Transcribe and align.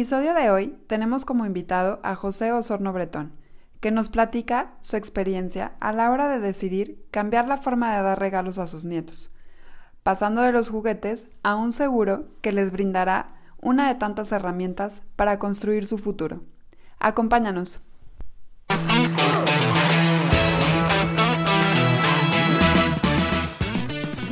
episodio 0.00 0.32
de 0.32 0.50
hoy 0.50 0.78
tenemos 0.86 1.26
como 1.26 1.44
invitado 1.44 2.00
a 2.02 2.14
José 2.14 2.52
Osorno 2.52 2.90
Bretón, 2.90 3.32
que 3.80 3.90
nos 3.90 4.08
platica 4.08 4.72
su 4.80 4.96
experiencia 4.96 5.72
a 5.78 5.92
la 5.92 6.10
hora 6.10 6.30
de 6.30 6.40
decidir 6.40 7.04
cambiar 7.10 7.46
la 7.46 7.58
forma 7.58 7.94
de 7.94 8.02
dar 8.02 8.18
regalos 8.18 8.56
a 8.56 8.66
sus 8.66 8.86
nietos, 8.86 9.30
pasando 10.02 10.40
de 10.40 10.52
los 10.52 10.70
juguetes 10.70 11.26
a 11.42 11.54
un 11.54 11.72
seguro 11.72 12.28
que 12.40 12.50
les 12.50 12.72
brindará 12.72 13.26
una 13.60 13.88
de 13.88 13.94
tantas 13.94 14.32
herramientas 14.32 15.02
para 15.16 15.38
construir 15.38 15.84
su 15.84 15.98
futuro. 15.98 16.44
Acompáñanos. 16.98 17.82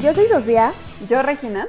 Yo 0.03 0.14
soy 0.14 0.29
Sofía. 0.29 0.73
Yo, 1.11 1.21
Regina. 1.21 1.69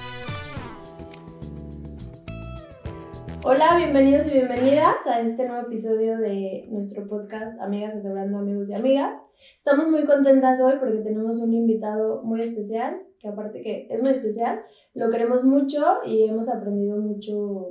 Hola, 3.43 3.75
bienvenidos 3.75 4.27
y 4.27 4.33
bienvenidas 4.33 5.07
a 5.07 5.19
este 5.19 5.47
nuevo 5.47 5.65
episodio 5.65 6.19
de 6.19 6.67
nuestro 6.69 7.07
podcast 7.07 7.59
Amigas 7.59 7.95
Asegurando 7.95 8.37
Amigos 8.37 8.69
y 8.69 8.75
Amigas. 8.75 9.19
Estamos 9.57 9.87
muy 9.87 10.03
contentas 10.05 10.61
hoy 10.61 10.73
porque 10.79 10.99
tenemos 10.99 11.39
un 11.39 11.51
invitado 11.51 12.21
muy 12.21 12.41
especial, 12.41 13.01
que 13.17 13.29
aparte 13.29 13.63
que 13.63 13.87
es 13.89 14.03
muy 14.03 14.11
especial, 14.11 14.61
lo 14.93 15.09
queremos 15.09 15.43
mucho 15.43 15.81
y 16.05 16.25
hemos 16.25 16.49
aprendido 16.49 16.97
mucho 16.97 17.69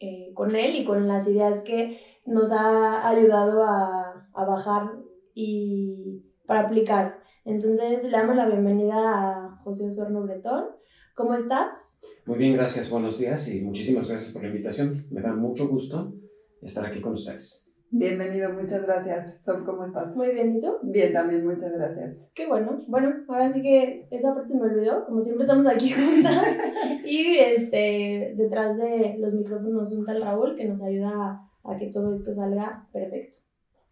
eh, 0.00 0.32
con 0.32 0.56
él 0.56 0.74
y 0.76 0.84
con 0.86 1.06
las 1.06 1.28
ideas 1.28 1.62
que 1.62 2.00
nos 2.24 2.50
ha 2.52 3.06
ayudado 3.06 3.64
a, 3.64 4.30
a 4.32 4.44
bajar 4.46 4.92
y 5.34 6.22
para 6.46 6.60
aplicar. 6.60 7.18
Entonces 7.44 8.02
le 8.02 8.10
damos 8.10 8.34
la 8.34 8.46
bienvenida 8.46 8.96
a 8.96 9.60
José 9.62 9.88
Osorno 9.88 10.22
Bretón. 10.22 10.64
¿Cómo 11.16 11.32
estás? 11.32 11.78
Muy 12.26 12.36
bien, 12.36 12.52
gracias, 12.52 12.90
buenos 12.90 13.18
días 13.18 13.48
y 13.48 13.62
muchísimas 13.62 14.06
gracias 14.06 14.34
por 14.34 14.42
la 14.42 14.48
invitación. 14.48 15.06
Me 15.10 15.22
da 15.22 15.32
mucho 15.32 15.66
gusto 15.66 16.12
estar 16.60 16.84
aquí 16.84 17.00
con 17.00 17.14
ustedes. 17.14 17.72
Bienvenido, 17.90 18.52
muchas 18.52 18.82
gracias. 18.82 19.42
Sof, 19.42 19.64
¿cómo 19.64 19.86
estás? 19.86 20.14
Muy 20.14 20.34
bien, 20.34 20.56
¿y 20.56 20.60
tú? 20.60 20.74
Bien, 20.82 21.14
también, 21.14 21.46
muchas 21.46 21.72
gracias. 21.72 22.28
Qué 22.34 22.46
bueno. 22.46 22.84
Bueno, 22.88 23.14
ahora 23.28 23.50
sí 23.50 23.62
que 23.62 24.06
esa 24.10 24.34
parte 24.34 24.50
se 24.50 24.58
me 24.58 24.64
olvidó. 24.64 25.06
Como 25.06 25.22
siempre 25.22 25.44
estamos 25.44 25.66
aquí 25.66 25.90
juntas. 25.96 26.48
y 27.06 27.38
este, 27.38 28.34
detrás 28.36 28.76
de 28.76 29.16
los 29.18 29.32
micrófonos 29.32 29.92
un 29.92 30.04
tal 30.04 30.20
Raúl 30.20 30.54
que 30.54 30.66
nos 30.66 30.84
ayuda 30.84 31.08
a, 31.08 31.50
a 31.64 31.78
que 31.78 31.86
todo 31.86 32.12
esto 32.12 32.34
salga 32.34 32.86
perfecto. 32.92 33.38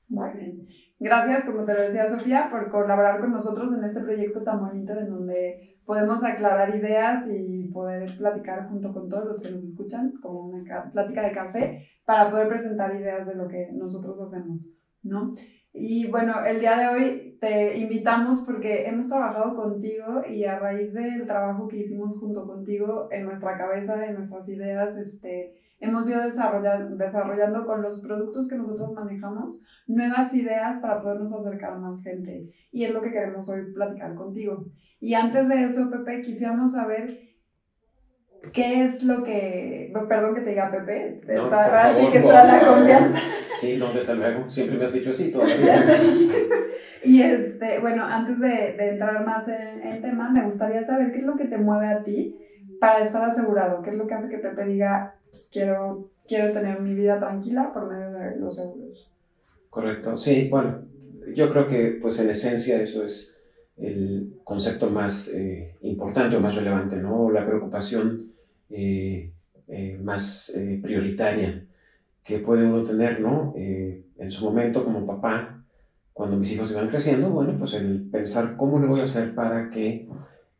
¿Vale? 0.08 0.66
Gracias, 1.00 1.44
como 1.44 1.64
te 1.64 1.74
lo 1.74 1.82
decía 1.82 2.06
Sofía, 2.06 2.48
por 2.50 2.70
colaborar 2.70 3.20
con 3.20 3.32
nosotros 3.32 3.72
en 3.74 3.84
este 3.84 4.00
proyecto 4.00 4.42
tan 4.42 4.60
bonito 4.60 4.92
en 4.92 5.08
donde 5.10 5.78
podemos 5.84 6.22
aclarar 6.24 6.74
ideas 6.74 7.28
y 7.30 7.68
poder 7.72 8.10
platicar 8.16 8.68
junto 8.68 8.92
con 8.92 9.08
todos 9.08 9.24
los 9.26 9.42
que 9.42 9.50
nos 9.50 9.64
escuchan, 9.64 10.12
como 10.22 10.40
una 10.48 10.64
ca- 10.64 10.90
plática 10.92 11.22
de 11.22 11.32
café, 11.32 11.86
para 12.04 12.30
poder 12.30 12.48
presentar 12.48 12.94
ideas 12.94 13.26
de 13.26 13.34
lo 13.34 13.48
que 13.48 13.70
nosotros 13.72 14.18
hacemos, 14.20 14.74
¿no? 15.02 15.34
Y 15.72 16.08
bueno, 16.10 16.44
el 16.46 16.60
día 16.60 16.76
de 16.78 16.86
hoy 16.88 17.33
te 17.44 17.76
invitamos 17.76 18.40
porque 18.40 18.86
hemos 18.86 19.08
trabajado 19.08 19.54
contigo 19.54 20.22
y 20.26 20.44
a 20.44 20.58
raíz 20.58 20.94
del 20.94 21.26
trabajo 21.26 21.68
que 21.68 21.78
hicimos 21.78 22.18
junto 22.18 22.46
contigo 22.46 23.08
en 23.10 23.24
nuestra 23.26 23.58
cabeza, 23.58 24.06
en 24.06 24.14
nuestras 24.14 24.48
ideas, 24.48 24.96
este, 24.96 25.54
hemos 25.78 26.08
ido 26.08 26.22
desarrollando, 26.22 26.96
desarrollando 26.96 27.66
con 27.66 27.82
los 27.82 28.00
productos 28.00 28.48
que 28.48 28.56
nosotros 28.56 28.92
manejamos 28.94 29.62
nuevas 29.86 30.32
ideas 30.32 30.78
para 30.78 31.02
podernos 31.02 31.34
acercar 31.34 31.74
a 31.74 31.78
más 31.78 32.02
gente. 32.02 32.48
Y 32.72 32.84
es 32.84 32.94
lo 32.94 33.02
que 33.02 33.12
queremos 33.12 33.46
hoy 33.50 33.74
platicar 33.74 34.14
contigo. 34.14 34.64
Y 34.98 35.12
antes 35.12 35.46
de 35.46 35.64
eso, 35.64 35.90
Pepe, 35.90 36.22
quisiéramos 36.22 36.72
saber 36.72 37.34
qué 38.54 38.86
es 38.86 39.02
lo 39.02 39.22
que... 39.22 39.92
Perdón 40.08 40.34
que 40.34 40.40
te 40.40 40.50
diga 40.50 40.70
Pepe, 40.70 41.20
No, 41.26 41.44
está, 41.44 41.68
favor, 41.68 42.10
que 42.12 42.20
por 42.20 42.34
está 42.34 42.44
la 42.46 42.66
confianza. 42.66 43.20
Sí, 43.50 43.76
no, 43.76 43.92
desde 43.92 44.16
luego. 44.16 44.48
Siempre 44.48 44.78
me 44.78 44.84
has 44.84 44.94
dicho 44.94 45.10
así 45.10 45.30
Ya 45.30 45.38
todavía. 45.38 45.82
sé. 45.82 46.73
Y 47.08 47.22
este, 47.22 47.78
bueno, 47.80 48.04
antes 48.04 48.40
de, 48.40 48.48
de 48.48 48.90
entrar 48.90 49.24
más 49.24 49.48
en 49.48 49.82
el 49.82 50.00
tema, 50.00 50.30
me 50.30 50.44
gustaría 50.44 50.82
saber 50.84 51.12
qué 51.12 51.18
es 51.18 51.24
lo 51.24 51.36
que 51.36 51.46
te 51.46 51.58
mueve 51.58 51.86
a 51.86 52.02
ti 52.02 52.36
para 52.80 53.02
estar 53.02 53.24
asegurado, 53.24 53.82
qué 53.82 53.90
es 53.90 53.96
lo 53.96 54.06
que 54.06 54.14
hace 54.14 54.28
que 54.28 54.38
Pepe 54.38 54.64
diga, 54.64 55.14
quiero, 55.50 56.10
quiero 56.26 56.52
tener 56.52 56.80
mi 56.80 56.94
vida 56.94 57.18
tranquila 57.18 57.72
por 57.72 57.88
medio 57.88 58.10
de 58.10 58.36
los 58.36 58.56
seguros. 58.56 59.10
Correcto. 59.70 60.16
Sí, 60.16 60.48
bueno, 60.50 60.82
yo 61.34 61.48
creo 61.50 61.66
que 61.66 61.98
pues 62.00 62.18
en 62.20 62.30
esencia 62.30 62.80
eso 62.80 63.02
es 63.02 63.42
el 63.76 64.38
concepto 64.44 64.88
más 64.90 65.28
eh, 65.28 65.76
importante 65.82 66.36
o 66.36 66.40
más 66.40 66.54
relevante, 66.54 66.96
¿no? 66.96 67.30
La 67.30 67.44
preocupación 67.44 68.32
eh, 68.70 69.32
eh, 69.66 69.98
más 70.02 70.50
eh, 70.54 70.78
prioritaria 70.82 71.64
que 72.22 72.38
puede 72.38 72.64
uno 72.64 72.84
tener, 72.84 73.20
¿no? 73.20 73.54
Eh, 73.56 74.04
en 74.18 74.30
su 74.30 74.44
momento 74.44 74.84
como 74.84 75.06
papá, 75.06 75.63
cuando 76.14 76.36
mis 76.36 76.52
hijos 76.52 76.70
iban 76.70 76.88
creciendo, 76.88 77.28
bueno, 77.28 77.54
pues 77.58 77.74
el 77.74 78.08
pensar 78.10 78.56
cómo 78.56 78.80
le 78.80 78.86
voy 78.86 79.00
a 79.00 79.02
hacer 79.02 79.34
para 79.34 79.68
que 79.68 80.08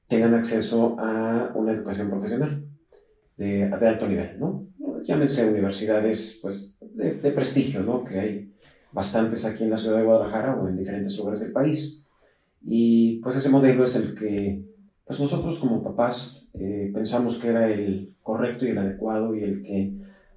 tengan 0.09 0.35
acceso 0.35 0.97
a 0.99 1.53
una 1.55 1.73
educación 1.73 2.11
profesional 2.11 2.67
de, 3.37 3.71
de 3.71 3.89
alto 3.89 4.07
nivel, 4.07 4.39
¿no? 4.39 4.67
Llámense 5.05 5.49
universidades, 5.49 6.41
pues, 6.43 6.77
de, 6.81 7.15
de 7.15 7.31
prestigio, 7.31 7.83
¿no? 7.83 8.05
Que 8.05 8.19
hay 8.19 8.55
bastantes 8.93 9.45
aquí 9.45 9.65
en 9.65 9.71
la 9.71 9.77
ciudad 9.77 9.99
de 9.99 10.05
Guadalajara 10.05 10.57
o 10.57 10.69
en 10.69 10.77
diferentes 10.77 11.17
lugares 11.19 11.41
del 11.41 11.53
país. 11.53 12.07
Y 12.63 13.21
pues 13.23 13.37
ese 13.37 13.51
modelo 13.51 13.85
es 13.85 13.97
el 13.97 14.15
que 14.15 14.65
pues 15.05 15.21
nosotros 15.21 15.59
como 15.59 15.83
papás 15.83 16.51
eh, 16.55 16.91
pensamos 16.95 17.39
que 17.39 17.49
era 17.49 17.71
el 17.71 18.15
correcto 18.23 18.65
y 18.65 18.71
el 18.71 18.79
adecuado 18.79 19.35
y 19.35 19.43
el 19.43 19.63
que 19.63 19.93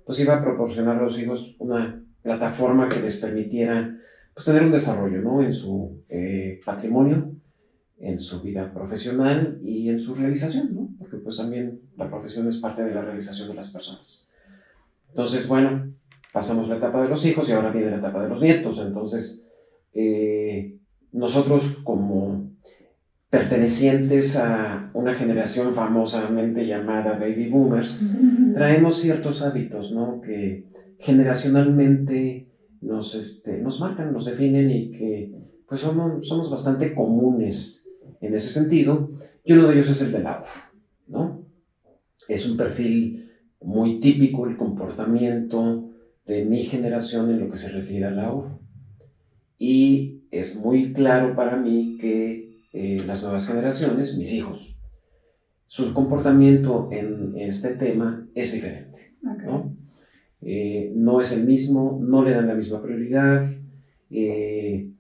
pues 0.06 0.20
iba 0.20 0.36
a 0.36 0.44
proporcionar 0.44 0.98
a 0.98 1.04
los 1.04 1.18
hijos 1.20 1.56
una 1.60 2.04
plataforma 2.22 2.90
que 2.90 3.00
les 3.00 3.18
permitiera 3.18 3.98
pues 4.38 4.46
tener 4.46 4.62
un 4.62 4.72
desarrollo 4.72 5.20
¿no? 5.20 5.42
en 5.42 5.52
su 5.52 6.04
eh, 6.10 6.62
patrimonio, 6.64 7.32
en 8.00 8.20
su 8.20 8.44
vida 8.44 8.72
profesional 8.72 9.60
y 9.66 9.90
en 9.90 10.00
su 10.00 10.14
realización, 10.14 10.76
¿no? 10.76 10.90
porque 11.00 11.18
pues 11.18 11.38
también 11.38 11.82
la 11.98 12.08
profesión 12.08 12.48
es 12.48 12.58
parte 12.58 12.84
de 12.84 12.94
la 12.94 13.02
realización 13.02 13.48
de 13.48 13.56
las 13.56 13.72
personas. 13.72 14.30
Entonces, 15.10 15.48
bueno, 15.48 15.92
pasamos 16.32 16.70
la 16.70 16.78
etapa 16.78 17.02
de 17.02 17.10
los 17.10 17.26
hijos 17.26 17.50
y 17.50 17.54
ahora 17.54 17.72
viene 17.72 17.90
la 17.90 17.98
etapa 17.98 18.22
de 18.22 18.30
los 18.30 18.40
nietos. 18.40 18.78
Entonces, 18.78 19.48
eh, 19.96 20.78
nosotros 21.14 21.80
como 21.84 22.52
pertenecientes 23.32 24.36
a 24.38 24.92
una 24.94 25.16
generación 25.16 25.74
famosamente 25.74 26.68
llamada 26.68 27.18
baby 27.18 27.50
boomers, 27.50 28.06
traemos 28.54 29.00
ciertos 29.00 29.42
hábitos, 29.42 29.94
¿no? 29.94 30.22
Que 30.22 30.68
generacionalmente 31.00 32.47
nos, 32.82 33.16
este, 33.16 33.60
nos 33.62 33.80
marcan, 33.80 34.14
nos 34.14 34.26
definen 34.26 34.70
y 34.72 34.92
que 34.92 35.34
pues 35.68 35.82
somos, 35.82 36.28
somos 36.28 36.50
bastante 36.50 36.94
comunes 36.94 37.90
en 38.22 38.34
ese 38.34 38.50
sentido. 38.50 39.12
Y 39.44 39.54
uno 39.54 39.68
de 39.68 39.74
ellos 39.74 39.90
es 39.90 40.02
el 40.02 40.12
del 40.12 40.28
ahorro, 40.28 40.48
¿no? 41.08 41.46
Es 42.28 42.50
un 42.50 42.58
perfil 42.58 43.32
muy 43.62 44.00
típico 44.00 44.48
el 44.48 44.58
comportamiento 44.58 45.90
de 46.26 46.46
mi 46.46 46.64
generación 46.64 47.30
en 47.30 47.40
lo 47.40 47.50
que 47.50 47.58
se 47.58 47.70
refiere 47.70 48.06
al 48.06 48.20
ahorro. 48.20 48.60
Y 49.58 50.24
es 50.32 50.58
muy 50.58 50.94
claro 50.94 51.36
para 51.36 51.58
mí 51.58 51.98
que 52.00 52.68
eh, 52.74 53.02
las 53.08 53.24
nuevas 53.24 53.48
generaciones, 53.48 54.18
mis 54.18 54.32
hijos, 54.34 54.78
su 55.66 55.94
comportamiento 55.94 56.90
en 56.92 57.38
este 57.38 57.76
tema 57.76 58.28
es 58.36 58.54
diferente. 58.54 59.16
¿no? 59.22 59.77
Eh, 60.42 60.92
no 60.96 61.20
es 61.20 61.32
el 61.32 61.46
mismo, 61.46 62.00
no 62.02 62.24
le 62.24 62.32
dan 62.32 62.48
la 62.48 62.56
misma 62.56 62.82
prioridad. 62.82 63.46
eh, 64.10 64.92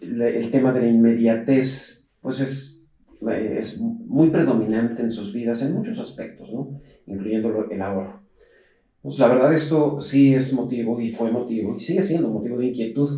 el 0.00 0.50
tema 0.50 0.72
de 0.72 0.80
la 0.80 0.88
inmediatez, 0.88 2.08
pues 2.22 2.40
es, 2.40 2.88
eh, 3.28 3.56
es 3.58 3.78
muy 3.80 4.30
predominante 4.30 5.02
en 5.02 5.10
sus 5.10 5.32
vidas 5.32 5.62
en 5.62 5.74
muchos 5.74 5.98
aspectos, 5.98 6.52
¿no? 6.52 6.80
incluyendo 7.06 7.68
el 7.70 7.82
ahorro. 7.82 8.22
Pues 9.02 9.18
la 9.18 9.28
verdad 9.28 9.52
esto 9.52 10.00
sí 10.00 10.34
es 10.34 10.52
motivo 10.52 11.00
y 11.00 11.10
fue 11.10 11.30
motivo 11.30 11.76
y 11.76 11.80
sigue 11.80 12.02
siendo 12.02 12.30
motivo 12.30 12.58
de 12.58 12.66
inquietud 12.66 13.08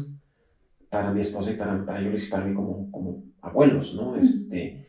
para 0.88 1.12
mi 1.12 1.20
esposa 1.20 1.50
y 1.50 1.55
para, 1.55 1.84
para 1.84 2.02
Yolis 2.02 2.28
y 2.28 2.31
para 2.31 2.44
mí 2.44 2.55
como, 2.55 2.90
como 2.90 3.25
abuelos, 3.40 3.96
¿no? 3.96 4.16
Este, 4.16 4.87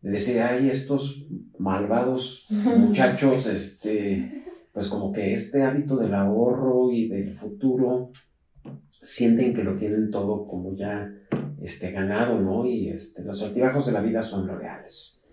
de 0.00 0.10
decir, 0.10 0.40
ay, 0.40 0.70
estos 0.70 1.26
malvados 1.58 2.46
muchachos, 2.48 3.46
este, 3.46 4.44
pues 4.72 4.88
como 4.88 5.12
que 5.12 5.32
este 5.32 5.62
hábito 5.62 5.96
del 5.96 6.14
ahorro 6.14 6.90
y 6.92 7.08
del 7.08 7.32
futuro 7.32 8.10
sienten 9.02 9.54
que 9.54 9.64
lo 9.64 9.76
tienen 9.76 10.10
todo 10.10 10.46
como 10.46 10.74
ya 10.76 11.12
este, 11.60 11.90
ganado, 11.90 12.40
¿no? 12.40 12.66
Y 12.66 12.88
este, 12.88 13.22
los 13.24 13.42
altibajos 13.42 13.86
de 13.86 13.92
la 13.92 14.00
vida 14.00 14.22
son 14.22 14.46
reales. 14.46 15.24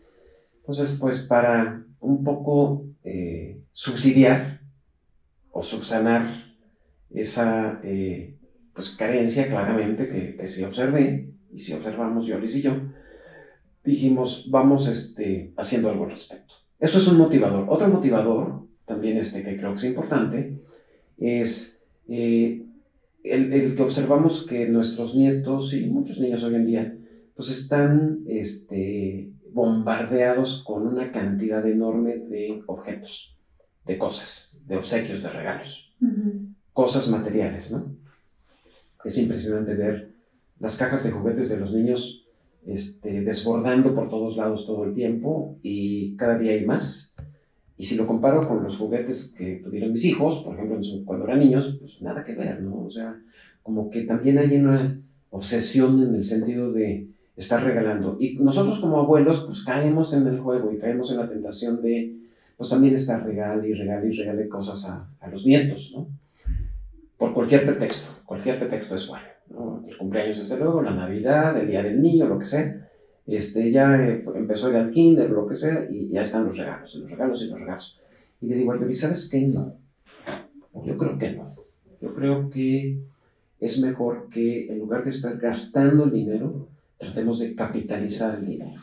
Entonces, 0.58 0.98
pues 1.00 1.20
para 1.20 1.86
un 2.00 2.24
poco 2.24 2.86
eh, 3.04 3.64
subsidiar 3.72 4.62
o 5.52 5.64
subsanar 5.64 6.28
esa 7.10 7.80
eh, 7.84 8.38
pues, 8.74 8.96
carencia 8.96 9.48
claramente 9.48 10.08
que, 10.08 10.36
que 10.36 10.48
sí 10.48 10.64
observé, 10.64 11.34
y 11.52 11.60
si 11.60 11.74
observamos 11.74 12.28
Yolis 12.28 12.56
y 12.58 12.62
yo, 12.62 12.74
dijimos, 13.84 14.50
vamos 14.52 14.88
este, 14.88 15.54
haciendo 15.56 15.90
algo 15.90 16.04
al 16.04 16.12
respecto. 16.12 16.54
Eso 16.80 16.98
es 17.00 17.08
un 17.08 17.18
motivador. 17.18 17.66
Otro 17.70 17.88
motivador, 17.88 18.67
también 18.88 19.18
este, 19.18 19.44
que 19.44 19.58
creo 19.58 19.72
que 19.72 19.78
es 19.78 19.84
importante, 19.84 20.58
es 21.20 21.84
eh, 22.08 22.66
el, 23.24 23.76
que 23.76 23.82
observamos 23.82 24.48
que 24.48 24.68
nuestros 24.68 25.16
nietos 25.16 25.74
y 25.74 25.86
muchos 25.88 26.20
niños 26.20 26.44
hoy 26.44 26.56
en 26.56 26.66
día, 26.66 26.98
pues 27.36 27.50
están 27.50 28.22
este, 28.28 29.30
bombardeados 29.52 30.64
con 30.64 30.88
una 30.88 31.12
cantidad 31.12 31.68
enorme 31.68 32.18
de 32.18 32.64
objetos, 32.66 33.38
de 33.86 33.98
cosas, 33.98 34.58
de 34.66 34.78
obsequios, 34.78 35.22
de 35.22 35.30
regalos, 35.30 35.94
cosas 36.72 37.10
materiales, 37.10 37.72
¿no? 37.72 37.94
Es 39.04 39.18
impresionante 39.18 39.76
ver 39.76 40.12
las 40.60 40.78
cajas 40.78 41.04
de 41.04 41.12
juguetes 41.12 41.50
de 41.50 41.60
los 41.60 41.74
niños 41.74 42.26
este, 42.66 43.22
desbordando 43.22 43.96
por 43.96 44.10
todos 44.10 44.38
lados 44.38 44.66
todo 44.66 44.84
el 44.84 44.94
tiempo 44.94 45.58
y 45.62 46.16
cada 46.18 46.38
día 46.38 46.54
hay 46.54 46.66
más. 46.66 47.16
Y 47.78 47.86
si 47.86 47.96
lo 47.96 48.08
comparo 48.08 48.48
con 48.48 48.64
los 48.64 48.78
juguetes 48.78 49.36
que 49.38 49.58
tuvieron 49.64 49.92
mis 49.92 50.06
hijos, 50.06 50.44
por 50.44 50.56
ejemplo, 50.56 50.80
cuando 51.06 51.26
eran 51.26 51.40
niños, 51.40 51.78
pues 51.80 52.02
nada 52.02 52.26
que 52.26 52.34
ver, 52.34 52.62
¿no? 52.62 52.86
O 52.86 52.90
sea, 52.90 53.16
como 53.62 53.90
que 53.90 54.02
también 54.02 54.40
hay 54.40 54.56
una 54.56 55.00
obsesión 55.30 56.02
en 56.02 56.16
el 56.16 56.24
sentido 56.24 56.72
de 56.74 57.08
estar 57.36 57.64
regalando. 57.64 58.18
Y 58.20 58.36
nosotros 58.40 58.80
como 58.80 58.98
abuelos, 58.98 59.44
pues 59.46 59.64
caemos 59.64 60.14
en 60.14 60.26
el 60.26 60.40
juego 60.40 60.72
y 60.72 60.80
caemos 60.80 61.12
en 61.12 61.18
la 61.18 61.30
tentación 61.30 61.82
de, 61.84 62.16
pues 62.58 62.70
también 62.70 62.96
estar 62.96 63.24
regal 63.24 63.64
y 63.66 63.74
regal 63.74 64.12
y 64.12 64.18
regale 64.18 64.48
cosas 64.48 64.86
a, 64.86 65.08
a 65.20 65.30
los 65.30 65.46
nietos, 65.46 65.94
¿no? 65.96 66.08
Por 67.18 67.34
cualquier 67.34 67.66
pretexto, 67.66 68.08
cualquier 68.26 68.58
pretexto 68.60 68.96
es 68.96 69.08
bueno. 69.08 69.26
El 69.88 69.98
cumpleaños, 69.98 70.38
desde 70.38 70.58
luego, 70.58 70.82
la 70.82 70.92
Navidad, 70.92 71.58
el 71.58 71.68
Día 71.68 71.84
del 71.84 72.02
Niño, 72.02 72.28
lo 72.28 72.38
que 72.40 72.46
sea. 72.46 72.87
Este, 73.28 73.72
ya 73.72 74.02
eh, 74.02 74.24
empezó 74.36 74.68
a 74.68 74.70
ir 74.70 74.76
al 74.78 74.92
kinder, 74.92 75.30
lo 75.30 75.46
que 75.46 75.54
sea, 75.54 75.86
y 75.92 76.08
ya 76.10 76.22
están 76.22 76.46
los 76.46 76.58
regalos, 76.58 76.96
los 76.96 77.12
regalos 77.12 77.44
y 77.44 77.50
los 77.50 77.60
regalos. 77.60 78.00
Y 78.42 78.48
le 78.48 78.56
digo 78.56 78.72
a 78.72 78.94
¿sabes 78.94 79.30
qué? 79.30 79.42
No. 79.42 79.76
Yo 80.86 80.98
creo 80.98 81.18
que 81.18 81.32
no. 81.34 81.48
Yo 82.02 82.14
creo 82.14 82.50
que 82.50 83.00
es 83.60 83.82
mejor 83.82 84.30
que 84.30 84.68
en 84.68 84.80
lugar 84.80 85.04
de 85.04 85.10
estar 85.10 85.38
gastando 85.38 86.06
el 86.06 86.12
dinero, 86.12 86.70
tratemos 86.98 87.40
de 87.40 87.54
capitalizar 87.54 88.40
el 88.40 88.46
dinero. 88.46 88.82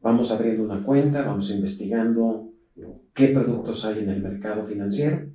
Vamos 0.00 0.30
abriendo 0.30 0.62
una 0.62 0.84
cuenta, 0.84 1.22
vamos 1.22 1.50
investigando 1.50 2.52
qué 3.12 3.28
productos 3.28 3.84
hay 3.84 4.00
en 4.00 4.10
el 4.10 4.22
mercado 4.22 4.64
financiero 4.64 5.26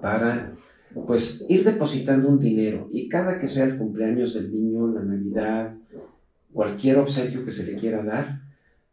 para 0.00 0.54
pues 1.06 1.44
ir 1.48 1.64
depositando 1.64 2.28
un 2.28 2.38
dinero 2.38 2.88
y 2.92 3.08
cada 3.08 3.38
que 3.38 3.46
sea 3.46 3.64
el 3.64 3.76
cumpleaños 3.76 4.34
del 4.34 4.52
niño, 4.52 4.88
la 4.88 5.02
Navidad, 5.02 5.74
cualquier 6.52 6.98
obsequio 6.98 7.44
que 7.44 7.50
se 7.50 7.64
le 7.64 7.78
quiera 7.78 8.02
dar, 8.02 8.40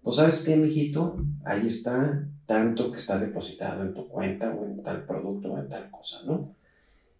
pues 0.01 0.18
sabes 0.18 0.44
qué, 0.44 0.56
mijito, 0.56 1.18
ahí 1.44 1.68
está 1.68 2.27
tanto 2.45 2.92
que 2.92 2.98
está 2.98 3.19
depositado 3.19 3.83
en 3.83 3.94
tu 3.94 4.07
cuenta 4.07 4.54
o 4.54 4.65
en 4.65 4.81
tal 4.81 5.06
producto 5.06 5.51
o 5.51 5.57
en 5.59 5.68
tal 5.68 5.92
cosa, 5.92 6.19
¿no? 6.25 6.56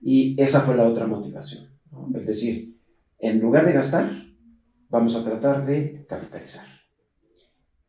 Y 0.02 0.42
esa 0.42 0.62
fue 0.62 0.76
la 0.76 0.88
otra 0.88 1.06
motivación, 1.06 1.68
¿no? 1.92 2.10
Es 2.18 2.26
decir, 2.26 2.76
en 3.20 3.40
lugar 3.42 3.66
de 3.66 3.74
gastar, 3.74 4.10
vamos 4.90 5.16
a 5.16 5.24
tratar 5.24 5.66
de 5.66 6.06
capitalizar. 6.08 6.66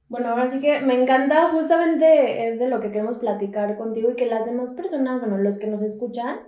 Bueno, 0.08 0.30
ahora 0.30 0.50
sí 0.50 0.60
que 0.60 0.80
me 0.80 1.00
encanta, 1.00 1.50
justamente 1.50 2.48
es 2.48 2.58
de 2.58 2.68
lo 2.68 2.80
que 2.80 2.90
queremos 2.90 3.18
platicar 3.18 3.76
contigo 3.76 4.10
y 4.10 4.16
que 4.16 4.26
las 4.26 4.46
demás 4.46 4.70
personas, 4.70 5.20
bueno, 5.20 5.36
los 5.38 5.58
que 5.58 5.66
nos 5.66 5.82
escuchan, 5.82 6.38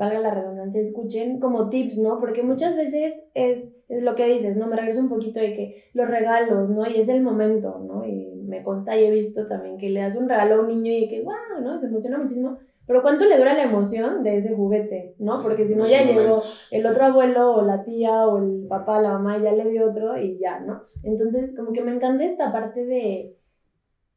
valga 0.00 0.18
la 0.18 0.30
redundancia, 0.30 0.80
escuchen 0.80 1.40
como 1.40 1.68
tips, 1.68 1.98
¿no? 1.98 2.18
Porque 2.20 2.42
muchas 2.42 2.74
veces 2.74 3.22
es, 3.34 3.70
es, 3.86 4.02
lo 4.02 4.14
que 4.14 4.24
dices, 4.24 4.56
¿no? 4.56 4.66
Me 4.66 4.76
regreso 4.76 5.00
un 5.00 5.10
poquito 5.10 5.40
de 5.40 5.52
que 5.54 5.90
los 5.92 6.08
regalos, 6.08 6.70
¿no? 6.70 6.88
Y 6.88 6.98
es 6.98 7.10
el 7.10 7.22
momento, 7.22 7.78
¿no? 7.78 8.06
Y 8.06 8.32
me 8.46 8.62
consta 8.62 8.96
y 8.96 9.04
he 9.04 9.10
visto 9.10 9.46
también 9.46 9.76
que 9.76 9.90
le 9.90 10.00
das 10.00 10.16
un 10.16 10.26
regalo 10.26 10.54
a 10.54 10.60
un 10.60 10.68
niño 10.68 10.90
y 10.90 11.06
que, 11.06 11.20
wow, 11.20 11.62
¿no? 11.62 11.78
Se 11.78 11.86
emociona 11.86 12.16
muchísimo. 12.16 12.56
Pero 12.86 13.02
¿cuánto 13.02 13.26
le 13.26 13.36
dura 13.36 13.52
la 13.52 13.64
emoción 13.64 14.22
de 14.22 14.38
ese 14.38 14.54
juguete, 14.54 15.16
¿no? 15.18 15.36
Porque 15.36 15.66
si 15.66 15.74
no 15.74 15.86
ya 15.86 16.02
llegó 16.02 16.42
el 16.70 16.86
otro 16.86 17.04
abuelo 17.04 17.52
o 17.52 17.62
la 17.62 17.84
tía 17.84 18.26
o 18.26 18.38
el 18.38 18.66
papá, 18.68 19.02
la 19.02 19.10
mamá, 19.10 19.36
ya 19.36 19.52
le 19.52 19.68
dio 19.68 19.90
otro 19.90 20.16
y 20.16 20.38
ya, 20.38 20.60
¿no? 20.60 20.84
Entonces, 21.02 21.54
como 21.54 21.74
que 21.74 21.82
me 21.82 21.94
encanta 21.94 22.24
esta 22.24 22.50
parte 22.52 22.86
de, 22.86 23.36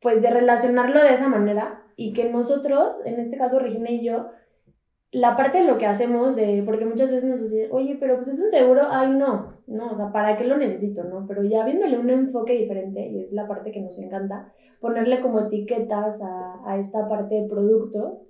pues, 0.01 0.21
de 0.21 0.29
relacionarlo 0.29 1.03
de 1.03 1.13
esa 1.13 1.27
manera 1.27 1.83
y 1.97 2.13
que 2.13 2.29
nosotros, 2.29 3.05
en 3.05 3.19
este 3.19 3.37
caso 3.37 3.59
Regina 3.59 3.91
y 3.91 4.05
yo, 4.05 4.29
la 5.13 5.37
parte 5.37 5.59
de 5.59 5.65
lo 5.65 5.77
que 5.77 5.85
hacemos, 5.85 6.35
de, 6.35 6.63
porque 6.65 6.85
muchas 6.85 7.11
veces 7.11 7.29
nos 7.29 7.41
dicen, 7.41 7.69
oye, 7.71 7.97
pero 7.99 8.15
pues 8.15 8.29
es 8.29 8.41
un 8.41 8.49
seguro, 8.49 8.81
ay 8.89 9.11
no, 9.11 9.53
no, 9.67 9.91
o 9.91 9.95
sea, 9.95 10.11
¿para 10.11 10.35
qué 10.35 10.43
lo 10.43 10.57
necesito, 10.57 11.03
no? 11.03 11.25
Pero 11.27 11.43
ya 11.43 11.63
viéndole 11.63 11.99
un 11.99 12.09
enfoque 12.09 12.53
diferente, 12.53 13.07
y 13.07 13.21
es 13.21 13.31
la 13.31 13.47
parte 13.47 13.71
que 13.71 13.81
nos 13.81 13.99
encanta, 13.99 14.51
ponerle 14.81 15.21
como 15.21 15.39
etiquetas 15.39 16.19
a, 16.21 16.61
a 16.65 16.79
esta 16.79 17.07
parte 17.07 17.35
de 17.35 17.47
productos, 17.47 18.25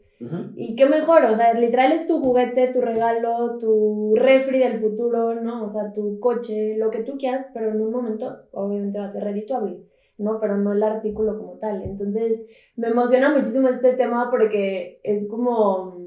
y 0.55 0.75
qué 0.75 0.85
mejor, 0.85 1.25
o 1.25 1.33
sea, 1.33 1.53
literal 1.53 1.91
es 1.91 2.07
tu 2.07 2.21
juguete, 2.21 2.71
tu 2.71 2.79
regalo, 2.79 3.57
tu 3.57 4.15
refri 4.15 4.59
del 4.59 4.79
futuro, 4.79 5.35
¿no? 5.35 5.65
O 5.65 5.67
sea, 5.67 5.91
tu 5.91 6.17
coche, 6.19 6.77
lo 6.77 6.91
que 6.91 7.03
tú 7.03 7.17
quieras, 7.17 7.45
pero 7.53 7.71
en 7.71 7.81
un 7.81 7.91
momento 7.91 8.33
obviamente 8.53 8.99
va 8.99 9.05
a 9.05 9.09
ser 9.09 9.25
redituable. 9.25 9.79
¿no? 10.17 10.39
Pero 10.39 10.57
no 10.57 10.73
el 10.73 10.83
artículo 10.83 11.37
como 11.37 11.57
tal. 11.57 11.81
Entonces, 11.81 12.39
me 12.77 12.89
emociona 12.89 13.35
muchísimo 13.35 13.67
este 13.67 13.93
tema 13.93 14.29
porque 14.29 14.99
es 15.03 15.27
como 15.27 16.03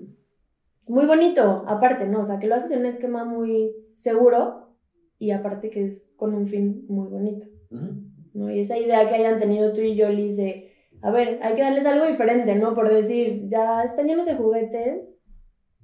muy 0.86 1.06
bonito, 1.06 1.64
aparte, 1.66 2.06
¿no? 2.06 2.20
O 2.20 2.24
sea, 2.24 2.38
que 2.38 2.46
lo 2.46 2.54
haces 2.54 2.70
en 2.70 2.80
un 2.80 2.86
esquema 2.86 3.24
muy 3.24 3.72
seguro 3.96 4.76
y 5.18 5.30
aparte 5.30 5.70
que 5.70 5.86
es 5.86 6.06
con 6.16 6.34
un 6.34 6.46
fin 6.46 6.84
muy 6.88 7.08
bonito, 7.08 7.46
¿no? 8.34 8.50
Y 8.50 8.60
esa 8.60 8.78
idea 8.78 9.08
que 9.08 9.14
hayan 9.14 9.40
tenido 9.40 9.72
tú 9.72 9.80
y 9.80 9.96
yo, 9.96 10.08
Liz, 10.10 10.36
de, 10.36 10.72
a 11.02 11.10
ver, 11.10 11.40
hay 11.42 11.54
que 11.54 11.62
darles 11.62 11.86
algo 11.86 12.06
diferente, 12.06 12.56
¿no? 12.56 12.74
Por 12.74 12.92
decir, 12.92 13.48
ya 13.48 13.82
están 13.84 14.06
llenos 14.06 14.26
de 14.26 14.34
juguetes, 14.34 15.08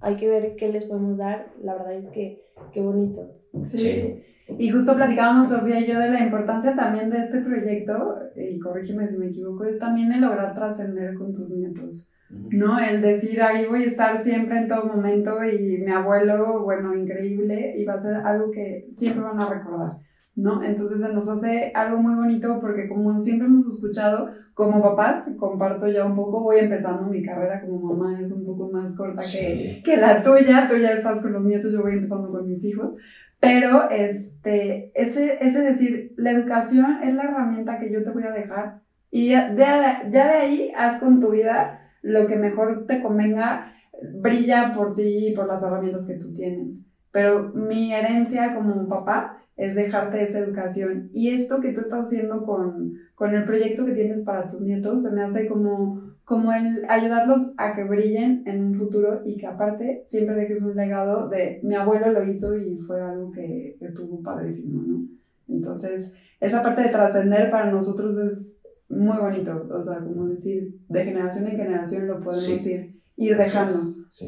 hay 0.00 0.16
que 0.16 0.28
ver 0.28 0.56
qué 0.56 0.68
les 0.68 0.86
podemos 0.86 1.18
dar, 1.18 1.52
la 1.62 1.74
verdad 1.74 1.94
es 1.94 2.10
que 2.10 2.42
qué 2.72 2.80
bonito. 2.80 3.30
Sí. 3.64 4.22
Y 4.58 4.68
justo 4.70 4.94
platicábamos, 4.96 5.48
Sofía 5.48 5.80
y 5.80 5.86
yo, 5.86 5.98
de 5.98 6.10
la 6.10 6.20
importancia 6.24 6.74
también 6.74 7.10
de 7.10 7.20
este 7.20 7.40
proyecto, 7.40 8.18
y 8.36 8.58
corrígeme 8.58 9.08
si 9.08 9.18
me 9.18 9.26
equivoco, 9.26 9.64
es 9.64 9.78
también 9.78 10.12
el 10.12 10.20
lograr 10.20 10.54
trascender 10.54 11.14
con 11.14 11.32
tus 11.32 11.50
nietos. 11.52 12.10
¿No? 12.32 12.78
El 12.78 13.02
decir, 13.02 13.42
ahí 13.42 13.66
voy 13.66 13.84
a 13.84 13.86
estar 13.86 14.22
siempre 14.22 14.58
en 14.58 14.68
todo 14.68 14.86
momento 14.86 15.42
y 15.44 15.78
mi 15.78 15.90
abuelo, 15.90 16.62
bueno, 16.62 16.94
increíble, 16.94 17.74
y 17.76 17.84
va 17.84 17.94
a 17.94 17.98
ser 17.98 18.16
algo 18.16 18.50
que 18.50 18.88
siempre 18.96 19.22
van 19.22 19.40
a 19.40 19.48
recordar, 19.48 19.98
¿no? 20.34 20.62
Entonces 20.62 21.00
se 21.00 21.08
nos 21.12 21.28
hace 21.28 21.72
algo 21.74 21.98
muy 21.98 22.14
bonito 22.14 22.58
porque 22.60 22.88
como 22.88 23.18
siempre 23.20 23.46
hemos 23.46 23.66
escuchado, 23.66 24.30
como 24.54 24.82
papás, 24.82 25.30
comparto 25.38 25.88
ya 25.88 26.04
un 26.04 26.14
poco, 26.14 26.40
voy 26.40 26.58
empezando 26.58 27.04
mi 27.04 27.22
carrera 27.22 27.60
como 27.62 27.94
mamá, 27.94 28.20
es 28.20 28.32
un 28.32 28.44
poco 28.44 28.70
más 28.70 28.96
corta 28.96 29.22
que, 29.22 29.80
que 29.84 29.96
la 29.96 30.22
tuya, 30.22 30.68
tú 30.68 30.76
ya 30.76 30.90
estás 30.92 31.20
con 31.20 31.32
los 31.32 31.42
nietos, 31.42 31.72
yo 31.72 31.82
voy 31.82 31.92
empezando 31.92 32.30
con 32.30 32.46
mis 32.46 32.64
hijos, 32.64 32.94
pero 33.40 33.90
este, 33.90 34.92
ese, 34.94 35.38
ese 35.40 35.60
decir, 35.62 36.12
la 36.16 36.30
educación 36.30 37.02
es 37.02 37.14
la 37.14 37.24
herramienta 37.24 37.78
que 37.78 37.90
yo 37.90 38.04
te 38.04 38.10
voy 38.10 38.24
a 38.24 38.30
dejar 38.30 38.80
y 39.10 39.30
ya 39.30 39.52
de, 39.52 39.64
ya 40.10 40.26
de 40.26 40.38
ahí 40.38 40.72
haz 40.76 40.98
con 40.98 41.20
tu 41.20 41.30
vida 41.30 41.81
lo 42.02 42.26
que 42.26 42.36
mejor 42.36 42.86
te 42.86 43.00
convenga 43.00 43.72
brilla 44.20 44.74
por 44.74 44.94
ti 44.94 45.28
y 45.28 45.34
por 45.34 45.46
las 45.46 45.62
herramientas 45.62 46.06
que 46.06 46.14
tú 46.14 46.34
tienes. 46.34 46.84
Pero 47.10 47.52
mi 47.54 47.92
herencia 47.92 48.54
como 48.54 48.88
papá 48.88 49.38
es 49.56 49.74
dejarte 49.74 50.22
esa 50.22 50.40
educación. 50.40 51.10
Y 51.12 51.30
esto 51.30 51.60
que 51.60 51.72
tú 51.72 51.80
estás 51.80 52.06
haciendo 52.06 52.44
con, 52.44 52.94
con 53.14 53.34
el 53.34 53.44
proyecto 53.44 53.84
que 53.84 53.92
tienes 53.92 54.22
para 54.22 54.50
tus 54.50 54.60
nietos, 54.60 55.02
se 55.02 55.12
me 55.12 55.22
hace 55.22 55.46
como, 55.46 56.14
como 56.24 56.52
el 56.52 56.84
ayudarlos 56.88 57.52
a 57.58 57.74
que 57.74 57.84
brillen 57.84 58.42
en 58.46 58.64
un 58.64 58.74
futuro 58.74 59.22
y 59.24 59.36
que 59.36 59.46
aparte 59.46 60.04
siempre 60.06 60.34
dejes 60.34 60.62
un 60.62 60.74
legado 60.74 61.28
de 61.28 61.60
mi 61.62 61.74
abuelo 61.74 62.10
lo 62.10 62.28
hizo 62.28 62.56
y 62.56 62.78
fue 62.78 63.00
algo 63.00 63.30
que 63.30 63.76
estuvo 63.80 64.22
padrísimo, 64.22 64.82
¿no? 64.82 65.06
Entonces, 65.48 66.14
esa 66.40 66.62
parte 66.62 66.82
de 66.82 66.88
trascender 66.88 67.50
para 67.50 67.70
nosotros 67.70 68.16
es 68.16 68.61
muy 68.92 69.16
bonito, 69.16 69.68
o 69.70 69.82
sea, 69.82 69.98
como 69.98 70.28
decir, 70.28 70.78
de 70.88 71.04
generación 71.04 71.46
en 71.46 71.56
generación 71.56 72.06
lo 72.06 72.20
podemos 72.20 72.66
ir, 72.66 73.00
ir 73.16 73.36
dejando, 73.36 73.78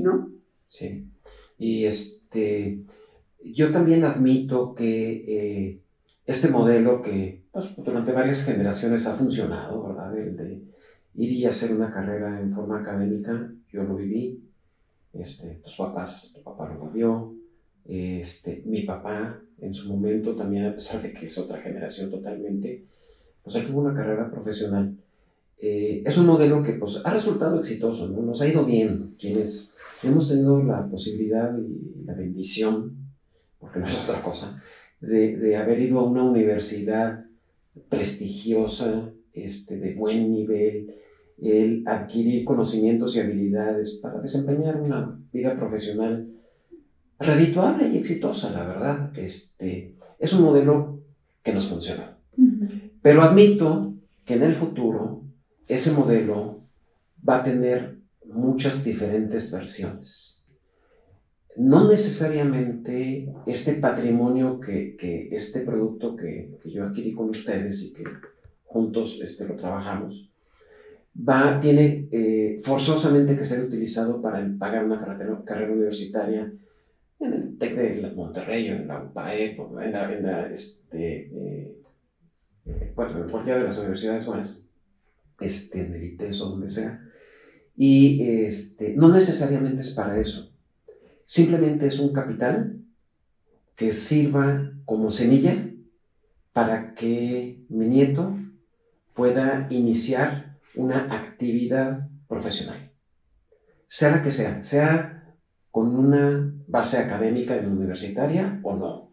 ¿no? 0.00 0.32
Sí. 0.66 1.06
Y 1.58 1.84
este, 1.84 2.82
yo 3.44 3.70
también 3.72 4.04
admito 4.04 4.74
que 4.74 5.24
eh, 5.28 5.82
este 6.24 6.48
modelo 6.48 7.02
que 7.02 7.44
pues, 7.52 7.74
durante 7.76 8.12
varias 8.12 8.44
generaciones 8.44 9.06
ha 9.06 9.14
funcionado, 9.14 9.86
¿verdad? 9.86 10.16
El 10.18 10.36
de 10.36 10.62
ir 11.14 11.32
y 11.32 11.44
hacer 11.44 11.74
una 11.74 11.92
carrera 11.92 12.40
en 12.40 12.50
forma 12.50 12.80
académica, 12.80 13.52
yo 13.70 13.82
lo 13.82 13.96
viví, 13.96 14.42
este, 15.12 15.60
tus 15.62 15.76
papás, 15.76 16.32
tu 16.34 16.42
papá 16.42 16.72
lo 16.72 16.88
vivió, 16.88 17.34
este, 17.84 18.62
mi 18.64 18.82
papá 18.82 19.40
en 19.58 19.74
su 19.74 19.90
momento 19.90 20.34
también, 20.34 20.64
a 20.64 20.72
pesar 20.72 21.02
de 21.02 21.12
que 21.12 21.26
es 21.26 21.38
otra 21.38 21.60
generación 21.60 22.10
totalmente, 22.10 22.86
pues 23.44 23.56
él 23.56 23.66
tuvo 23.66 23.82
una 23.82 23.94
carrera 23.94 24.30
profesional. 24.30 24.96
Eh, 25.58 26.02
es 26.04 26.18
un 26.18 26.26
modelo 26.26 26.62
que 26.62 26.72
pues, 26.72 27.00
ha 27.04 27.12
resultado 27.12 27.60
exitoso, 27.60 28.08
¿no? 28.08 28.22
nos 28.22 28.40
ha 28.40 28.48
ido 28.48 28.64
bien. 28.64 29.14
Quienes 29.18 29.76
hemos 30.02 30.28
tenido 30.28 30.62
la 30.62 30.88
posibilidad 30.88 31.56
y 31.56 32.04
la 32.04 32.14
bendición, 32.14 32.96
porque 33.60 33.78
no 33.78 33.86
es 33.86 34.02
otra 34.02 34.22
cosa, 34.22 34.60
de, 35.00 35.36
de 35.36 35.56
haber 35.56 35.80
ido 35.80 36.00
a 36.00 36.04
una 36.04 36.24
universidad 36.24 37.24
prestigiosa, 37.88 39.10
este, 39.32 39.78
de 39.78 39.94
buen 39.94 40.30
nivel, 40.30 40.94
el 41.42 41.82
adquirir 41.86 42.44
conocimientos 42.44 43.16
y 43.16 43.20
habilidades 43.20 43.98
para 44.02 44.20
desempeñar 44.20 44.80
una 44.80 45.18
vida 45.32 45.56
profesional 45.56 46.28
redituable 47.18 47.88
y 47.88 47.98
exitosa, 47.98 48.50
la 48.50 48.64
verdad. 48.64 49.18
Este, 49.18 49.94
es 50.18 50.32
un 50.32 50.42
modelo 50.42 51.00
que 51.42 51.52
nos 51.52 51.66
funciona. 51.66 52.16
Pero 53.04 53.20
admito 53.20 53.92
que 54.24 54.32
en 54.32 54.44
el 54.44 54.54
futuro 54.54 55.20
ese 55.68 55.92
modelo 55.92 56.62
va 57.28 57.40
a 57.40 57.44
tener 57.44 57.98
muchas 58.24 58.82
diferentes 58.82 59.52
versiones. 59.52 60.46
No 61.54 61.86
necesariamente 61.86 63.30
este 63.44 63.74
patrimonio 63.74 64.58
que, 64.58 64.96
que 64.96 65.28
este 65.32 65.60
producto 65.60 66.16
que, 66.16 66.56
que, 66.62 66.70
yo 66.70 66.82
adquirí 66.82 67.12
con 67.12 67.28
ustedes 67.28 67.82
y 67.82 67.92
que 67.92 68.04
juntos 68.64 69.20
este, 69.22 69.46
lo 69.46 69.56
trabajamos, 69.56 70.30
va, 71.14 71.60
tiene 71.60 72.08
eh, 72.10 72.56
forzosamente 72.64 73.36
que 73.36 73.44
ser 73.44 73.66
utilizado 73.66 74.22
para 74.22 74.50
pagar 74.58 74.82
una 74.82 74.98
carrera, 75.44 75.70
universitaria 75.74 76.50
en 77.20 77.32
el 77.34 77.58
TEC 77.58 77.76
de 77.76 78.12
Monterrey, 78.16 78.68
en 78.68 78.88
la 78.88 79.02
UPAE, 79.02 79.56
en, 79.56 79.92
la, 79.92 80.48
este, 80.50 81.28
eh, 81.30 81.74
bueno, 82.94 83.18
en 83.18 83.28
cualquiera 83.28 83.58
de 83.58 83.64
las 83.64 83.78
universidades 83.78 84.26
buenas, 84.26 84.62
este, 85.40 85.80
en 85.80 85.94
el 85.94 86.04
ITES 86.04 86.40
o 86.42 86.50
donde 86.50 86.68
sea. 86.68 87.00
Y 87.76 88.22
este, 88.22 88.94
no 88.94 89.08
necesariamente 89.08 89.82
es 89.82 89.90
para 89.90 90.18
eso. 90.18 90.50
Simplemente 91.24 91.86
es 91.86 91.98
un 91.98 92.12
capital 92.12 92.80
que 93.74 93.92
sirva 93.92 94.72
como 94.84 95.10
semilla 95.10 95.70
para 96.52 96.94
que 96.94 97.64
mi 97.68 97.86
nieto 97.86 98.36
pueda 99.14 99.66
iniciar 99.70 100.58
una 100.74 101.14
actividad 101.14 102.08
profesional. 102.28 102.92
Sea 103.86 104.10
la 104.10 104.22
que 104.22 104.30
sea, 104.30 104.62
sea 104.62 105.34
con 105.70 105.96
una 105.96 106.54
base 106.68 106.98
académica 106.98 107.56
en 107.56 107.70
universitaria 107.70 108.60
o 108.62 108.76
no. 108.76 109.12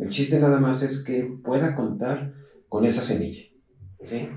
El 0.00 0.08
chiste 0.10 0.38
nada 0.38 0.60
más 0.60 0.82
es 0.82 1.02
que 1.02 1.24
pueda 1.44 1.74
contar 1.74 2.34
con 2.68 2.84
esa 2.84 3.02
semilla. 3.02 3.42
¿sí? 4.02 4.28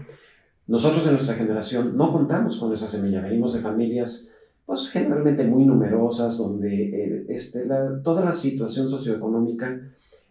Nosotros 0.68 1.06
de 1.06 1.12
nuestra 1.12 1.36
generación 1.36 1.98
no 1.98 2.12
contamos 2.12 2.58
con 2.58 2.72
esa 2.72 2.88
semilla, 2.88 3.22
venimos 3.22 3.54
de 3.54 3.60
familias 3.60 4.32
pues 4.66 4.90
generalmente 4.90 5.44
muy 5.44 5.66
numerosas, 5.66 6.38
donde 6.38 6.84
eh, 6.86 7.26
este, 7.28 7.66
la, 7.66 8.02
toda 8.02 8.24
la 8.24 8.32
situación 8.32 8.90
socioeconómica 8.90 9.82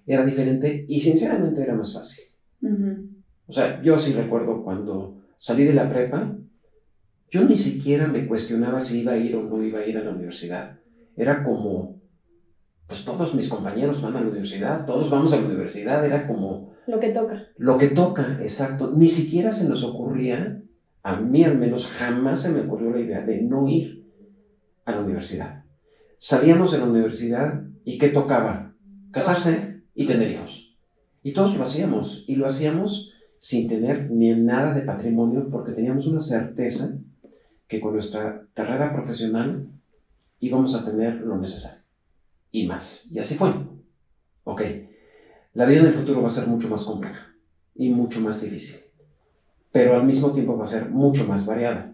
era 0.07 0.25
diferente 0.25 0.87
y 0.88 1.00
sinceramente 1.00 1.62
era 1.62 1.75
más 1.75 1.92
fácil. 1.92 2.25
O 3.47 3.52
sea, 3.52 3.83
yo 3.83 3.99
sí 3.99 4.12
recuerdo 4.12 4.62
cuando 4.62 5.19
salí 5.37 5.64
de 5.64 5.75
la 5.75 5.90
prepa, 5.90 6.37
yo 7.30 7.45
ni 7.45 7.57
siquiera 7.57 8.07
me 8.07 8.26
cuestionaba 8.26 8.80
si 8.80 9.00
iba 9.00 9.12
a 9.12 9.16
ir 9.16 9.37
o 9.37 9.42
no 9.42 9.62
iba 9.62 9.80
a 9.80 9.87
ir 9.87 9.99
a 9.99 10.04
la 10.04 10.11
universidad. 10.11 10.78
Era 11.16 11.45
como, 11.45 12.00
pues 12.87 13.04
todos 13.04 13.35
mis 13.35 13.49
compañeros 13.49 14.00
van 14.00 14.16
a 14.16 14.21
la 14.21 14.28
universidad, 14.28 14.87
todos 14.87 15.11
vamos 15.11 15.33
a 15.33 15.40
la 15.40 15.47
universidad, 15.47 16.04
era 16.04 16.26
como 16.26 16.69
lo 16.87 17.00
que 17.00 17.10
toca. 17.10 17.49
Lo 17.56 17.78
que 17.78 17.88
toca, 17.88 18.38
exacto. 18.40 18.92
Ni 18.96 19.08
siquiera 19.08 19.52
se 19.52 19.68
nos 19.68 19.84
ocurría, 19.84 20.62
a 21.02 21.16
mí 21.16 21.44
al 21.44 21.58
menos 21.58 21.88
jamás 21.88 22.42
se 22.42 22.52
me 22.52 22.60
ocurrió 22.60 22.90
la 22.90 23.00
idea 23.00 23.25
de 23.25 23.42
no 23.42 23.68
ir 23.68 24.04
a 24.84 24.92
la 24.92 25.00
universidad. 25.00 25.64
Salíamos 26.18 26.72
de 26.72 26.78
la 26.78 26.84
universidad 26.84 27.62
y 27.84 27.99
¿qué 27.99 28.08
tocaba? 28.08 28.75
Casarse 29.10 29.82
y 29.94 30.06
tener 30.06 30.30
hijos. 30.30 30.76
Y 31.22 31.32
todos 31.32 31.56
lo 31.56 31.62
hacíamos. 31.62 32.25
Y 32.26 32.37
lo 32.37 32.46
hacíamos 32.46 33.12
sin 33.38 33.68
tener 33.68 34.10
ni 34.10 34.34
nada 34.34 34.75
de 34.75 34.82
patrimonio 34.82 35.49
porque 35.50 35.72
teníamos 35.72 36.06
una 36.06 36.20
certeza 36.20 36.99
que 37.66 37.80
con 37.80 37.94
nuestra 37.94 38.46
carrera 38.52 38.92
profesional 38.92 39.68
íbamos 40.40 40.75
a 40.75 40.84
tener 40.84 41.20
lo 41.20 41.38
necesario. 41.38 41.82
Y 42.50 42.66
más. 42.66 43.08
Y 43.12 43.18
así 43.18 43.37
fue. 43.37 43.52
Ok. 44.44 44.62
La 45.52 45.66
vida 45.66 45.80
en 45.80 45.87
el 45.87 45.95
futuro 45.95 46.23
va 46.23 46.28
a 46.28 46.30
ser 46.30 46.47
mucho 46.47 46.69
más 46.69 46.85
compleja 46.85 47.26
y 47.75 47.90
mucho 47.90 48.21
más 48.21 48.40
difícil, 48.40 48.76
pero 49.73 49.95
al 49.95 50.07
mismo 50.07 50.33
tiempo 50.33 50.57
va 50.57 50.62
a 50.62 50.69
ser 50.69 50.90
mucho 50.90 51.26
más 51.26 51.45
variada. 51.45 51.92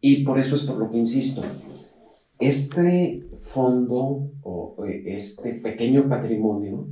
Y 0.00 0.22
por 0.22 0.38
eso 0.38 0.54
es 0.54 0.62
por 0.62 0.76
lo 0.76 0.90
que 0.90 0.98
insisto, 0.98 1.42
este 2.38 3.22
fondo 3.38 4.32
o 4.42 4.76
este 4.84 5.54
pequeño 5.54 6.08
patrimonio 6.10 6.88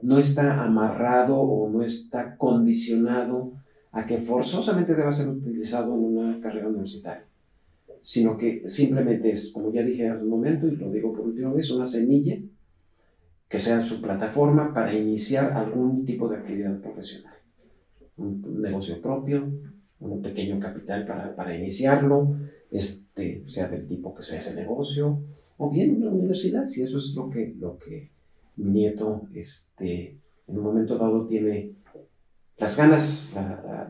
no 0.00 0.18
está 0.18 0.64
amarrado 0.64 1.40
o 1.40 1.70
no 1.70 1.82
está 1.82 2.36
condicionado 2.36 3.52
a 3.92 4.04
que 4.04 4.18
forzosamente 4.18 4.96
deba 4.96 5.12
ser 5.12 5.28
utilizado 5.28 5.94
en 5.94 6.04
una 6.04 6.40
carrera 6.40 6.68
universitaria, 6.68 7.26
sino 8.00 8.36
que 8.36 8.66
simplemente 8.66 9.30
es, 9.30 9.52
como 9.52 9.72
ya 9.72 9.82
dije 9.82 10.08
hace 10.08 10.24
un 10.24 10.30
momento 10.30 10.66
y 10.66 10.74
lo 10.74 10.90
digo 10.90 11.12
por 11.12 11.26
última 11.26 11.52
vez, 11.52 11.70
una 11.70 11.84
semilla 11.84 12.36
que 13.52 13.58
sea 13.58 13.82
su 13.82 14.00
plataforma 14.00 14.72
para 14.72 14.94
iniciar 14.94 15.52
algún 15.52 16.06
tipo 16.06 16.26
de 16.26 16.38
actividad 16.38 16.80
profesional. 16.80 17.34
Un, 18.16 18.62
negocio 18.62 18.98
propio, 19.02 19.46
un 20.00 20.22
pequeño 20.22 20.58
capital 20.58 21.04
para, 21.04 21.36
para, 21.36 21.54
iniciarlo, 21.54 22.34
este, 22.70 23.42
sea 23.46 23.68
del 23.68 23.86
tipo 23.86 24.14
que 24.14 24.22
sea 24.22 24.38
ese 24.38 24.54
negocio, 24.54 25.20
o 25.58 25.68
bien 25.68 25.96
una 25.96 26.10
universidad, 26.12 26.64
si 26.64 26.80
eso 26.80 26.96
es 26.96 27.14
lo 27.14 27.28
que, 27.28 27.54
lo 27.60 27.76
que 27.76 28.10
mi 28.56 28.70
nieto 28.70 29.28
este, 29.34 30.16
en 30.48 30.56
un 30.56 30.64
momento 30.64 30.96
dado 30.96 31.26
tiene 31.26 31.72
las 32.56 32.78
ganas, 32.78 33.32
la, 33.34 33.42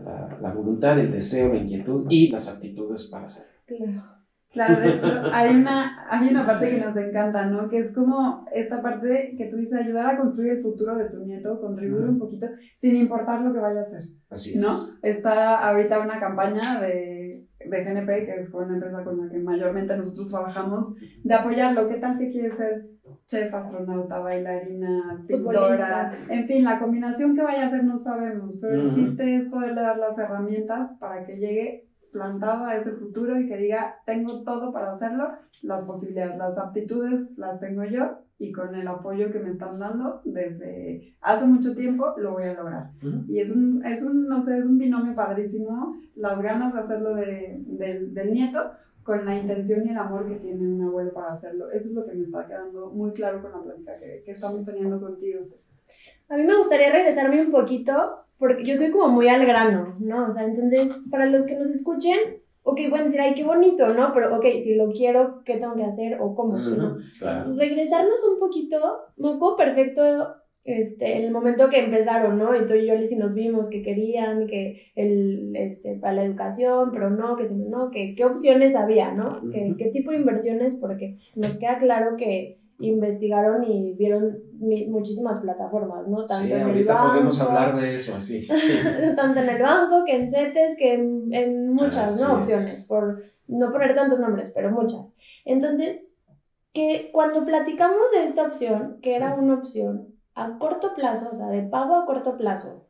la, 0.04 0.38
la, 0.42 0.52
voluntad, 0.52 0.98
el 0.98 1.12
deseo, 1.12 1.52
la 1.52 1.60
inquietud 1.60 2.06
y 2.10 2.30
las 2.30 2.48
aptitudes 2.48 3.04
para 3.04 3.26
hacerlo. 3.26 3.52
Claro. 3.66 4.21
Claro, 4.52 4.80
de 4.80 4.90
hecho, 4.90 5.22
hay 5.32 5.56
una, 5.56 6.06
hay 6.10 6.28
una 6.28 6.44
parte 6.44 6.68
que 6.68 6.78
nos 6.78 6.94
encanta, 6.96 7.46
¿no? 7.46 7.70
Que 7.70 7.78
es 7.78 7.94
como 7.94 8.46
esta 8.52 8.82
parte 8.82 9.34
que 9.38 9.46
tú 9.46 9.56
dices, 9.56 9.80
ayudar 9.80 10.14
a 10.14 10.18
construir 10.18 10.52
el 10.52 10.62
futuro 10.62 10.94
de 10.94 11.06
tu 11.06 11.24
nieto, 11.24 11.58
contribuir 11.58 12.04
un 12.04 12.18
poquito, 12.18 12.46
sin 12.76 12.96
importar 12.96 13.40
lo 13.40 13.52
que 13.52 13.60
vaya 13.60 13.80
a 13.80 13.84
hacer. 13.84 14.02
Así 14.28 14.50
es. 14.50 14.62
¿No? 14.62 14.88
Está 15.02 15.58
ahorita 15.66 16.00
una 16.00 16.20
campaña 16.20 16.80
de, 16.80 17.46
de 17.64 17.84
GNP, 17.84 18.26
que 18.26 18.34
es 18.36 18.52
una 18.52 18.74
empresa 18.74 19.02
con 19.02 19.24
la 19.24 19.32
que 19.32 19.38
mayormente 19.38 19.96
nosotros 19.96 20.28
trabajamos, 20.30 20.96
de 21.24 21.34
apoyarlo. 21.34 21.88
¿Qué 21.88 21.94
tal 21.96 22.18
que 22.18 22.30
quiere 22.30 22.54
ser 22.54 22.86
chef, 23.26 23.54
astronauta, 23.54 24.18
bailarina, 24.18 25.24
pintora? 25.26 26.26
En 26.28 26.46
fin, 26.46 26.62
la 26.62 26.78
combinación 26.78 27.34
que 27.34 27.42
vaya 27.42 27.62
a 27.62 27.66
hacer 27.68 27.84
no 27.84 27.96
sabemos, 27.96 28.52
pero 28.60 28.82
el 28.82 28.90
chiste 28.90 29.36
es 29.36 29.48
poderle 29.48 29.80
dar 29.80 29.96
las 29.96 30.18
herramientas 30.18 30.92
para 31.00 31.24
que 31.24 31.36
llegue 31.36 31.91
plantado 32.12 32.66
a 32.66 32.76
ese 32.76 32.92
futuro 32.92 33.40
y 33.40 33.48
que 33.48 33.56
diga, 33.56 33.96
tengo 34.04 34.42
todo 34.44 34.72
para 34.72 34.92
hacerlo, 34.92 35.30
las 35.62 35.84
posibilidades, 35.84 36.36
las 36.36 36.58
aptitudes 36.58 37.36
las 37.38 37.58
tengo 37.58 37.84
yo 37.84 38.18
y 38.38 38.52
con 38.52 38.74
el 38.74 38.86
apoyo 38.86 39.32
que 39.32 39.38
me 39.38 39.50
están 39.50 39.78
dando 39.78 40.20
desde 40.24 41.16
hace 41.20 41.46
mucho 41.46 41.74
tiempo 41.74 42.14
lo 42.18 42.32
voy 42.32 42.44
a 42.44 42.54
lograr. 42.54 42.90
Y 43.28 43.40
es 43.40 43.50
un, 43.50 43.84
es 43.84 44.02
un, 44.02 44.28
no 44.28 44.40
sé, 44.40 44.58
es 44.58 44.66
un 44.66 44.78
binomio 44.78 45.14
padrísimo, 45.14 45.96
las 46.14 46.40
ganas 46.42 46.74
de 46.74 46.80
hacerlo 46.80 47.14
de, 47.14 47.62
del 47.66 48.34
nieto 48.34 48.72
con 49.02 49.24
la 49.24 49.36
intención 49.36 49.86
y 49.86 49.90
el 49.90 49.98
amor 49.98 50.28
que 50.28 50.36
tiene 50.36 50.66
un 50.66 50.82
abuelo 50.82 51.12
para 51.12 51.32
hacerlo. 51.32 51.70
Eso 51.70 51.88
es 51.88 51.94
lo 51.94 52.04
que 52.04 52.14
me 52.14 52.24
está 52.24 52.46
quedando 52.46 52.90
muy 52.90 53.12
claro 53.12 53.40
con 53.40 53.52
la 53.52 53.62
plática 53.62 53.96
que, 53.98 54.22
que 54.24 54.32
estamos 54.32 54.64
teniendo 54.64 55.00
contigo. 55.00 55.40
A 56.28 56.36
mí 56.36 56.44
me 56.44 56.56
gustaría 56.56 56.90
regresarme 56.90 57.42
un 57.42 57.50
poquito 57.50 58.21
porque 58.42 58.64
yo 58.64 58.76
soy 58.76 58.90
como 58.90 59.06
muy 59.06 59.28
al 59.28 59.46
grano, 59.46 59.94
¿no? 60.00 60.26
O 60.26 60.30
sea, 60.32 60.42
entonces, 60.44 60.88
para 61.12 61.26
los 61.26 61.46
que 61.46 61.56
nos 61.56 61.68
escuchen, 61.68 62.18
ok, 62.64 62.80
pueden 62.90 63.06
decir, 63.06 63.20
ay, 63.20 63.34
qué 63.34 63.44
bonito, 63.44 63.86
¿no? 63.94 64.12
Pero, 64.12 64.36
ok, 64.36 64.44
si 64.60 64.74
lo 64.74 64.90
quiero, 64.90 65.44
¿qué 65.44 65.58
tengo 65.58 65.76
que 65.76 65.84
hacer 65.84 66.20
o 66.20 66.34
cómo? 66.34 66.58
¿no? 66.58 66.96
Regresarnos 67.56 68.18
un 68.28 68.40
poquito, 68.40 68.78
me 69.16 69.28
acuerdo 69.28 69.56
perfecto 69.56 70.02
este, 70.64 71.18
en 71.18 71.26
el 71.26 71.30
momento 71.30 71.70
que 71.70 71.84
empezaron, 71.84 72.36
¿no? 72.36 72.52
Y 72.60 72.66
tú 72.66 72.74
y 72.74 72.84
yo, 72.84 72.94
y 72.94 73.16
nos 73.16 73.36
vimos 73.36 73.68
que 73.68 73.80
querían, 73.80 74.48
que 74.48 74.90
el, 74.96 75.54
este, 75.54 75.94
para 76.00 76.14
la 76.14 76.24
educación, 76.24 76.90
pero 76.92 77.10
no, 77.10 77.36
que 77.36 77.46
si 77.46 77.54
no, 77.54 77.92
que 77.92 78.16
qué 78.16 78.24
opciones 78.24 78.74
había, 78.74 79.12
¿no? 79.12 79.40
¿Qué 79.52 79.88
tipo 79.92 80.10
de 80.10 80.16
inversiones, 80.16 80.74
porque 80.74 81.16
nos 81.36 81.60
queda 81.60 81.78
claro 81.78 82.16
que 82.16 82.58
investigaron 82.88 83.64
y 83.64 83.94
vieron 83.94 84.38
muchísimas 84.88 85.40
plataformas, 85.40 86.06
¿no? 86.08 86.26
Tanto 86.26 86.46
sí, 86.46 86.52
en 86.52 86.62
ahorita 86.62 86.92
el 86.92 86.98
banco, 86.98 87.10
podemos 87.10 87.40
hablar 87.40 87.76
de 87.80 87.94
eso, 87.94 88.14
así. 88.14 88.46
tanto 89.16 89.40
en 89.40 89.48
el 89.48 89.62
banco, 89.62 90.04
que 90.04 90.16
en 90.16 90.28
CETES, 90.28 90.76
que 90.76 90.94
en, 90.94 91.72
muchas, 91.72 92.20
¿no? 92.20 92.38
Opciones, 92.38 92.86
por 92.88 93.22
no 93.48 93.72
poner 93.72 93.94
tantos 93.94 94.20
nombres, 94.20 94.52
pero 94.54 94.70
muchas. 94.70 95.00
Entonces, 95.44 96.04
que 96.72 97.10
cuando 97.12 97.44
platicamos 97.44 98.10
de 98.12 98.24
esta 98.24 98.46
opción, 98.46 98.98
que 99.02 99.16
era 99.16 99.34
una 99.34 99.54
opción, 99.54 100.08
a 100.34 100.58
corto 100.58 100.94
plazo, 100.94 101.28
o 101.30 101.34
sea, 101.34 101.48
de 101.48 101.62
pago 101.62 101.96
a 101.96 102.06
corto 102.06 102.36
plazo, 102.36 102.86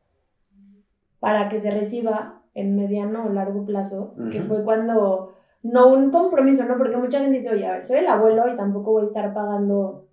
para 1.19 1.49
que 1.49 1.61
se 1.61 1.71
reciba 1.71 2.43
en 2.55 2.77
mediano 2.77 3.27
o 3.27 3.29
largo 3.31 3.65
plazo, 3.65 4.15
que 4.31 4.43
fue 4.43 4.63
cuando, 4.65 5.35
no 5.63 5.89
un 5.89 6.11
compromiso, 6.11 6.65
¿no? 6.65 6.77
Porque 6.77 6.97
mucha 6.97 7.21
gente 7.21 7.37
dice, 7.37 7.51
oye, 7.51 7.67
a 7.67 7.73
ver, 7.73 7.87
soy 7.87 7.99
el 7.99 8.09
abuelo 8.09 8.53
y 8.53 8.57
tampoco 8.57 8.93
voy 8.93 9.03
a 9.03 9.07
estar 9.07 9.33
pagando 9.33 10.09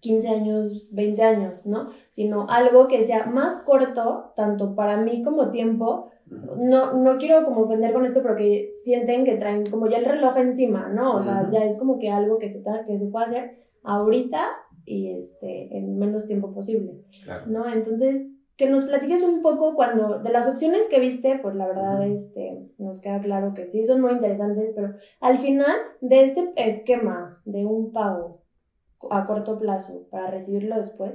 15 0.00 0.28
años, 0.28 0.88
20 0.90 1.22
años, 1.22 1.66
¿no? 1.66 1.90
Sino 2.08 2.48
algo 2.48 2.88
que 2.88 3.04
sea 3.04 3.26
más 3.26 3.62
corto, 3.64 4.32
tanto 4.36 4.74
para 4.74 4.96
mí 4.98 5.22
como 5.22 5.50
tiempo. 5.50 6.10
No, 6.26 6.94
no 6.94 7.18
quiero 7.18 7.44
como 7.44 7.62
ofender 7.62 7.92
con 7.92 8.04
esto 8.04 8.22
porque 8.22 8.72
sienten 8.76 9.24
que 9.24 9.36
traen 9.36 9.64
como 9.66 9.88
ya 9.88 9.98
el 9.98 10.04
reloj 10.04 10.36
encima, 10.36 10.88
¿no? 10.88 11.16
O 11.16 11.22
sea, 11.22 11.48
ya 11.50 11.64
es 11.64 11.78
como 11.78 11.98
que 11.98 12.10
algo 12.10 12.38
que 12.38 12.48
se, 12.48 12.62
que 12.86 12.98
se 12.98 13.06
puede 13.06 13.24
hacer 13.24 13.58
ahorita 13.82 14.46
y 14.84 15.12
este, 15.12 15.76
en 15.76 15.98
menos 15.98 16.26
tiempo 16.26 16.52
posible, 16.52 17.00
¿no? 17.46 17.68
Entonces, 17.68 18.30
que 18.60 18.68
nos 18.68 18.84
platiques 18.84 19.22
un 19.22 19.40
poco 19.40 19.74
cuando, 19.74 20.18
de 20.18 20.30
las 20.30 20.46
opciones 20.46 20.86
que 20.90 21.00
viste, 21.00 21.38
pues 21.40 21.56
la 21.56 21.66
verdad, 21.66 22.06
este, 22.06 22.68
nos 22.76 23.00
queda 23.00 23.18
claro 23.18 23.54
que 23.54 23.66
sí 23.66 23.86
son 23.86 24.02
muy 24.02 24.12
interesantes, 24.12 24.74
pero 24.76 24.96
al 25.22 25.38
final 25.38 25.74
de 26.02 26.24
este 26.24 26.52
esquema 26.56 27.40
de 27.46 27.64
un 27.64 27.90
pago, 27.90 28.42
a 29.10 29.26
corto 29.26 29.58
plazo 29.58 30.06
para 30.10 30.30
recibirlo 30.30 30.78
después. 30.78 31.12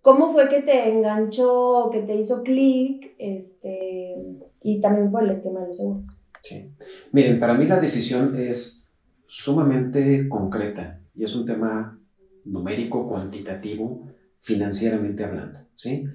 ¿Cómo 0.00 0.32
fue 0.32 0.48
que 0.48 0.62
te 0.62 0.88
enganchó, 0.88 1.90
que 1.92 2.00
te 2.00 2.14
hizo 2.14 2.42
clic, 2.42 3.14
este, 3.18 4.16
y 4.62 4.80
también 4.80 5.10
por 5.10 5.22
el 5.22 5.32
esquema 5.32 5.60
de 5.60 5.68
los 5.68 5.76
seguros? 5.76 6.04
Sí. 6.40 6.72
Miren, 7.12 7.38
para 7.38 7.52
mí 7.52 7.66
la 7.66 7.78
decisión 7.78 8.36
es 8.38 8.88
sumamente 9.26 10.30
concreta 10.30 10.98
y 11.14 11.24
es 11.24 11.34
un 11.34 11.44
tema 11.44 12.00
numérico, 12.46 13.06
cuantitativo, 13.06 14.06
financieramente 14.38 15.24
hablando, 15.24 15.58
¿sí? 15.74 16.06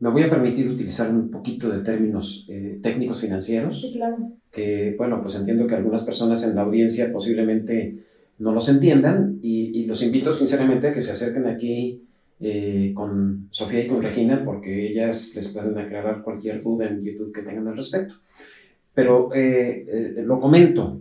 Me 0.00 0.10
voy 0.10 0.22
a 0.22 0.30
permitir 0.30 0.68
utilizar 0.68 1.10
un 1.10 1.30
poquito 1.30 1.68
de 1.68 1.80
términos 1.80 2.46
eh, 2.48 2.78
técnicos 2.82 3.20
financieros. 3.20 3.80
Sí, 3.80 3.92
claro. 3.92 4.32
Que, 4.52 4.94
bueno, 4.96 5.20
pues 5.20 5.34
entiendo 5.34 5.66
que 5.66 5.74
algunas 5.74 6.04
personas 6.04 6.44
en 6.44 6.54
la 6.54 6.62
audiencia 6.62 7.12
posiblemente 7.12 8.04
no 8.38 8.52
los 8.52 8.68
entiendan 8.68 9.38
y, 9.42 9.84
los 9.86 10.02
invito 10.02 10.32
sinceramente 10.32 10.88
a 10.88 10.94
que 10.94 11.02
se 11.02 11.12
acerquen 11.12 11.46
aquí 11.46 12.02
eh, 12.40 12.92
con 12.94 13.48
Sofía 13.50 13.84
y 13.84 13.88
con 13.88 14.02
Regina 14.02 14.44
porque 14.44 14.90
ellas 14.90 15.32
les 15.34 15.48
pueden 15.48 15.76
aclarar 15.78 16.22
cualquier 16.22 16.62
duda 16.62 16.90
inquietud 16.90 17.32
que 17.32 17.42
tengan 17.42 17.68
al 17.68 17.76
respecto. 17.76 18.14
Pero 18.94 19.32
eh, 19.34 19.86
eh, 19.88 20.22
lo 20.24 20.40
comento, 20.40 21.00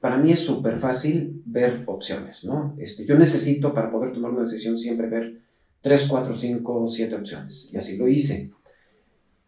para 0.00 0.18
mí 0.18 0.32
es 0.32 0.40
súper 0.40 0.78
fácil 0.78 1.42
ver 1.44 1.82
opciones, 1.86 2.44
¿no? 2.44 2.74
Este, 2.78 3.04
yo 3.04 3.16
necesito 3.16 3.72
para 3.72 3.90
poder 3.90 4.12
tomar 4.12 4.32
una 4.32 4.40
decisión 4.40 4.76
siempre 4.76 5.08
ver 5.08 5.38
3, 5.80 6.06
4, 6.08 6.34
5, 6.34 6.88
7 6.88 7.14
opciones 7.14 7.70
y 7.72 7.76
así 7.76 7.96
lo 7.96 8.08
hice. 8.08 8.50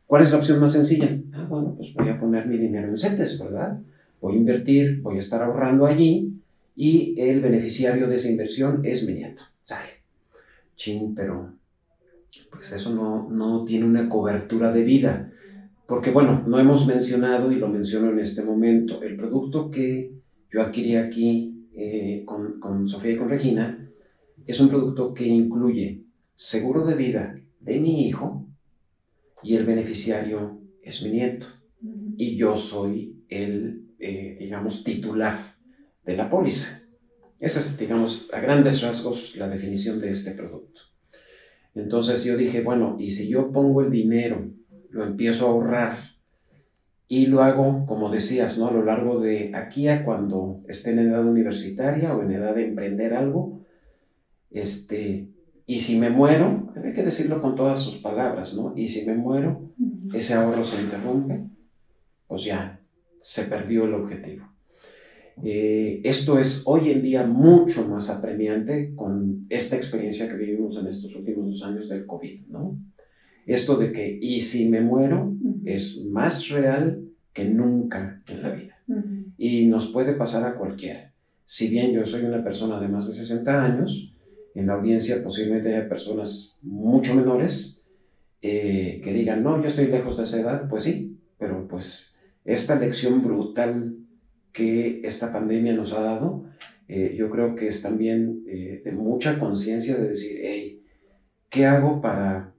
¿Cuál 0.07 0.23
es 0.23 0.33
la 0.33 0.39
opción 0.39 0.59
más 0.59 0.73
sencilla? 0.73 1.21
Ah, 1.33 1.47
bueno, 1.49 1.75
pues 1.77 1.93
voy 1.93 2.09
a 2.09 2.19
poner 2.19 2.47
mi 2.47 2.57
dinero 2.57 2.89
en 2.89 2.97
CETES, 2.97 3.39
¿verdad? 3.41 3.79
Voy 4.21 4.35
a 4.35 4.39
invertir, 4.39 5.03
voy 5.03 5.17
a 5.17 5.19
estar 5.19 5.43
ahorrando 5.43 5.85
allí 5.85 6.33
y 6.75 7.15
el 7.21 7.41
beneficiario 7.41 8.09
de 8.09 8.17
esa 8.17 8.31
inversión 8.31 8.81
es 8.85 9.07
mi 9.07 9.15
nieto. 9.15 9.43
Sale. 9.65 10.03
Chin, 10.77 11.15
pero 11.15 11.53
pues 12.51 12.73
eso 12.73 12.95
no, 12.95 13.29
no 13.31 13.65
tiene 13.65 13.85
una 13.85 14.09
cobertura 14.09 14.73
de 14.73 14.85
vida. 14.85 15.33
Porque 15.87 16.11
bueno, 16.11 16.45
no 16.47 16.59
hemos 16.59 16.87
mencionado 16.87 17.51
y 17.53 17.57
lo 17.57 17.69
menciono 17.69 18.11
en 18.11 18.21
este 18.21 18.43
momento, 18.43 19.03
el 19.03 19.17
producto 19.17 19.71
que 19.71 20.13
yo 20.51 20.63
adquirí 20.63 20.97
aquí 20.97 21.67
eh, 21.77 22.23
con, 22.25 22.59
con 22.61 22.89
Sofía 22.89 23.13
y 23.13 23.17
con 23.17 23.29
Regina 23.29 23.89
es 24.47 24.61
un 24.61 24.69
producto 24.69 25.13
que 25.13 25.27
incluye 25.27 26.03
seguro 26.39 26.87
de 26.87 26.95
vida 26.95 27.37
de 27.59 27.81
mi 27.81 28.07
hijo 28.07 28.47
y 29.43 29.57
el 29.57 29.67
beneficiario 29.67 30.61
es 30.81 31.03
mi 31.03 31.11
nieto. 31.11 31.47
Y 32.17 32.37
yo 32.37 32.57
soy 32.57 33.25
el, 33.29 33.89
eh, 33.99 34.37
digamos, 34.39 34.85
titular 34.85 35.57
de 36.05 36.17
la 36.17 36.31
póliza. 36.31 36.83
Esa 37.41 37.59
es, 37.59 37.77
digamos, 37.77 38.31
a 38.33 38.39
grandes 38.39 38.83
rasgos 38.83 39.35
la 39.35 39.49
definición 39.49 40.01
de 40.01 40.11
este 40.11 40.31
producto. 40.31 40.83
Entonces 41.75 42.25
yo 42.25 42.37
dije, 42.37 42.63
bueno, 42.63 42.97
y 43.01 43.11
si 43.11 43.29
yo 43.29 43.51
pongo 43.51 43.83
el 43.83 43.91
dinero, 43.91 44.49
lo 44.91 45.05
empiezo 45.05 45.47
a 45.47 45.51
ahorrar 45.51 45.99
y 47.09 47.27
lo 47.27 47.43
hago, 47.43 47.85
como 47.85 48.11
decías, 48.11 48.59
¿no? 48.59 48.69
A 48.69 48.73
lo 48.73 48.85
largo 48.85 49.19
de 49.19 49.51
aquí 49.57 49.89
a 49.89 50.05
cuando 50.05 50.63
esté 50.69 50.91
en 50.91 51.01
edad 51.01 51.25
universitaria 51.25 52.15
o 52.15 52.23
en 52.23 52.31
edad 52.31 52.55
de 52.55 52.69
emprender 52.69 53.15
algo, 53.15 53.61
este, 54.53 55.29
y 55.69 55.81
si 55.81 55.99
me 55.99 56.09
muero, 56.09 56.73
hay 56.83 56.95
que 56.95 57.03
decirlo 57.03 57.43
con 57.43 57.55
todas 57.55 57.79
sus 57.79 57.97
palabras, 57.99 58.55
¿no? 58.55 58.73
Y 58.75 58.89
si 58.89 59.05
me 59.05 59.15
muero, 59.15 59.71
ese 60.15 60.33
ahorro 60.33 60.65
se 60.65 60.81
interrumpe, 60.81 61.45
pues 62.27 62.45
ya, 62.45 62.81
se 63.21 63.45
perdió 63.45 63.85
el 63.85 63.93
objetivo. 63.93 64.49
Eh, 65.45 66.01
esto 66.05 66.39
es 66.39 66.63
hoy 66.65 66.91
en 66.91 67.03
día 67.03 67.27
mucho 67.27 67.87
más 67.87 68.09
apremiante 68.09 68.95
con 68.95 69.45
esta 69.51 69.77
experiencia 69.77 70.27
que 70.27 70.39
vivimos 70.39 70.79
en 70.79 70.87
estos 70.87 71.15
últimos 71.15 71.45
dos 71.45 71.63
años 71.63 71.91
del 71.91 72.07
COVID, 72.07 72.47
¿no? 72.49 72.79
Esto 73.45 73.77
de 73.77 73.93
que, 73.93 74.19
y 74.23 74.41
si 74.41 74.71
me 74.71 74.81
muero, 74.81 75.37
es 75.67 76.07
más 76.07 76.49
real 76.49 77.03
que 77.35 77.45
nunca 77.45 78.23
en 78.27 78.43
la 78.43 78.51
vida. 78.55 78.79
Y 79.37 79.67
nos 79.67 79.89
puede 79.89 80.15
pasar 80.15 80.45
a 80.45 80.55
cualquiera. 80.57 81.13
Si 81.45 81.69
bien 81.69 81.93
yo 81.93 82.07
soy 82.07 82.25
una 82.25 82.43
persona 82.43 82.81
de 82.81 82.89
más 82.89 83.07
de 83.07 83.13
60 83.13 83.65
años, 83.65 84.08
en 84.59 84.67
la 84.67 84.75
audiencia 84.75 85.23
posiblemente 85.23 85.73
haya 85.73 85.89
personas 85.89 86.59
mucho 86.63 87.15
menores 87.15 87.87
eh, 88.43 89.01
que 89.05 89.13
digan, 89.13 89.45
no, 89.45 89.61
yo 89.61 89.69
estoy 89.69 89.87
lejos 89.87 90.17
de 90.17 90.25
esa 90.25 90.41
edad, 90.41 90.69
pues 90.69 90.83
sí, 90.83 91.17
pero 91.39 91.69
pues 91.69 92.19
esta 92.45 92.75
lección 92.75 93.23
brutal 93.23 93.97
que 94.51 95.01
esta 95.05 95.33
pandemia 95.33 95.75
nos 95.75 95.93
ha 95.93 96.03
dado, 96.03 96.47
eh, 96.89 97.15
yo 97.17 97.31
creo 97.31 97.55
que 97.55 97.69
es 97.69 97.83
también 97.83 98.43
eh, 98.49 98.83
de 98.85 98.91
mucha 98.91 99.39
conciencia 99.39 99.97
de 99.97 100.09
decir, 100.09 100.41
hey, 100.43 100.83
¿qué 101.49 101.65
hago 101.65 102.01
para 102.01 102.53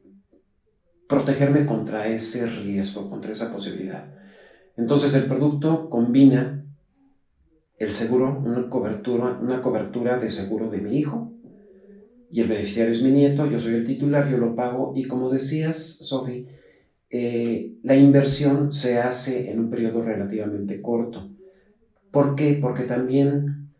protegerme 1.06 1.66
contra 1.66 2.08
ese 2.08 2.46
riesgo, 2.46 3.10
contra 3.10 3.34
esa 3.34 3.52
posibilidad? 3.52 4.06
Entonces 4.78 5.14
el 5.16 5.26
producto 5.26 5.90
combina 5.90 6.64
el 7.78 7.92
seguro, 7.92 8.42
una 8.42 8.70
cobertura, 8.70 9.38
una 9.42 9.62
cobertura 9.62 10.18
de 10.18 10.30
seguro 10.30 10.70
de 10.70 10.78
mi 10.78 10.98
hijo, 10.98 11.34
y 12.32 12.42
el 12.42 12.48
beneficiario 12.48 12.94
es 12.94 13.02
mi 13.02 13.12
nieto, 13.12 13.46
yo 13.50 13.58
soy 13.60 13.76
el 13.76 13.86
titular, 13.86 14.30
yo 14.30 14.38
lo 14.38 14.56
pago, 14.56 14.94
y 14.96 15.06
como 15.06 15.30
decías, 15.30 15.78
Sofi, 15.78 16.46
eh, 17.10 17.74
la 17.84 17.96
inversión 17.96 18.72
se 18.72 19.00
hace 19.00 19.52
en 19.52 19.60
un 19.60 19.70
periodo 19.70 20.04
relativamente 20.04 20.82
corto. 20.82 21.30
¿Por 22.12 22.36
qué? 22.36 22.58
Porque 22.62 22.84
también 22.84 23.72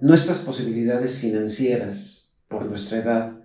nuestras 0.00 0.40
posibilidades 0.40 1.18
financieras 1.18 2.32
por 2.48 2.66
nuestra 2.66 2.98
edad 2.98 3.36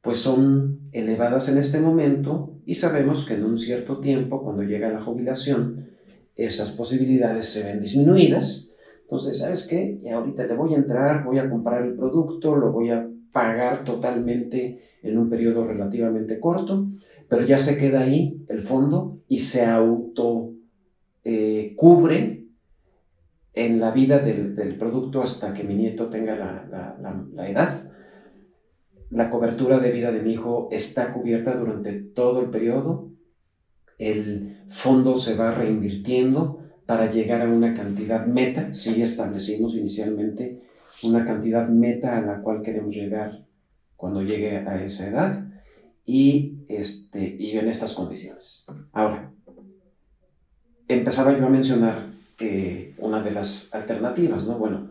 pues 0.00 0.18
son 0.18 0.88
elevadas 0.92 1.48
en 1.48 1.58
este 1.58 1.80
momento 1.80 2.54
y 2.64 2.74
sabemos 2.74 3.26
que 3.26 3.34
en 3.34 3.44
un 3.44 3.58
cierto 3.58 3.98
tiempo, 3.98 4.42
cuando 4.42 4.62
llega 4.62 4.92
la 4.92 5.00
jubilación, 5.00 5.90
esas 6.36 6.72
posibilidades 6.72 7.48
se 7.48 7.64
ven 7.64 7.80
disminuidas. 7.80 8.74
Entonces, 9.02 9.38
¿sabes 9.38 9.66
qué? 9.66 9.98
Y 10.02 10.08
ahorita 10.08 10.44
le 10.44 10.54
voy 10.54 10.74
a 10.74 10.76
entrar, 10.76 11.24
voy 11.24 11.38
a 11.38 11.50
comprar 11.50 11.84
el 11.84 11.94
producto, 11.94 12.56
lo 12.56 12.70
voy 12.70 12.90
a 12.90 13.07
pagar 13.32 13.84
totalmente 13.84 14.82
en 15.02 15.18
un 15.18 15.28
periodo 15.28 15.66
relativamente 15.66 16.40
corto, 16.40 16.88
pero 17.28 17.44
ya 17.44 17.58
se 17.58 17.78
queda 17.78 18.00
ahí 18.00 18.44
el 18.48 18.60
fondo 18.60 19.20
y 19.28 19.38
se 19.38 19.66
auto 19.66 20.52
eh, 21.24 21.74
cubre 21.76 22.46
en 23.54 23.80
la 23.80 23.90
vida 23.90 24.18
del, 24.18 24.76
producto 24.78 25.20
hasta 25.20 25.52
que 25.52 25.64
mi 25.64 25.74
nieto 25.74 26.08
tenga 26.08 26.36
la, 26.36 27.48
edad. 27.48 27.90
La 29.10 29.30
cobertura 29.30 29.78
de 29.78 29.90
vida 29.90 30.12
de 30.12 30.22
mi 30.22 30.34
hijo 30.34 30.68
está 30.70 31.12
cubierta 31.12 31.56
durante 31.56 31.92
todo 31.92 32.40
el 32.40 32.50
periodo. 32.50 33.10
El 33.98 34.62
fondo 34.68 35.18
se 35.18 35.34
va 35.34 35.50
reinvirtiendo 35.50 36.60
para 36.86 37.10
llegar 37.10 37.42
a 37.42 37.48
una 37.48 37.74
cantidad 37.74 38.26
meta. 38.26 38.72
Sí 38.72 39.02
establecimos 39.02 39.74
inicialmente 39.74 40.67
una 41.02 41.24
cantidad 41.24 41.68
meta 41.68 42.16
a 42.16 42.20
la 42.20 42.40
cual 42.40 42.62
queremos 42.62 42.94
llegar 42.94 43.44
cuando 43.96 44.22
llegue 44.22 44.58
a 44.58 44.82
esa 44.82 45.08
edad 45.08 45.44
y, 46.04 46.64
este, 46.68 47.36
y 47.38 47.58
en 47.58 47.68
estas 47.68 47.92
condiciones. 47.92 48.66
Ahora, 48.92 49.30
empezaba 50.88 51.36
yo 51.36 51.46
a 51.46 51.50
mencionar 51.50 52.06
eh, 52.40 52.94
una 52.98 53.22
de 53.22 53.30
las 53.30 53.74
alternativas, 53.74 54.44
¿no? 54.44 54.58
Bueno, 54.58 54.90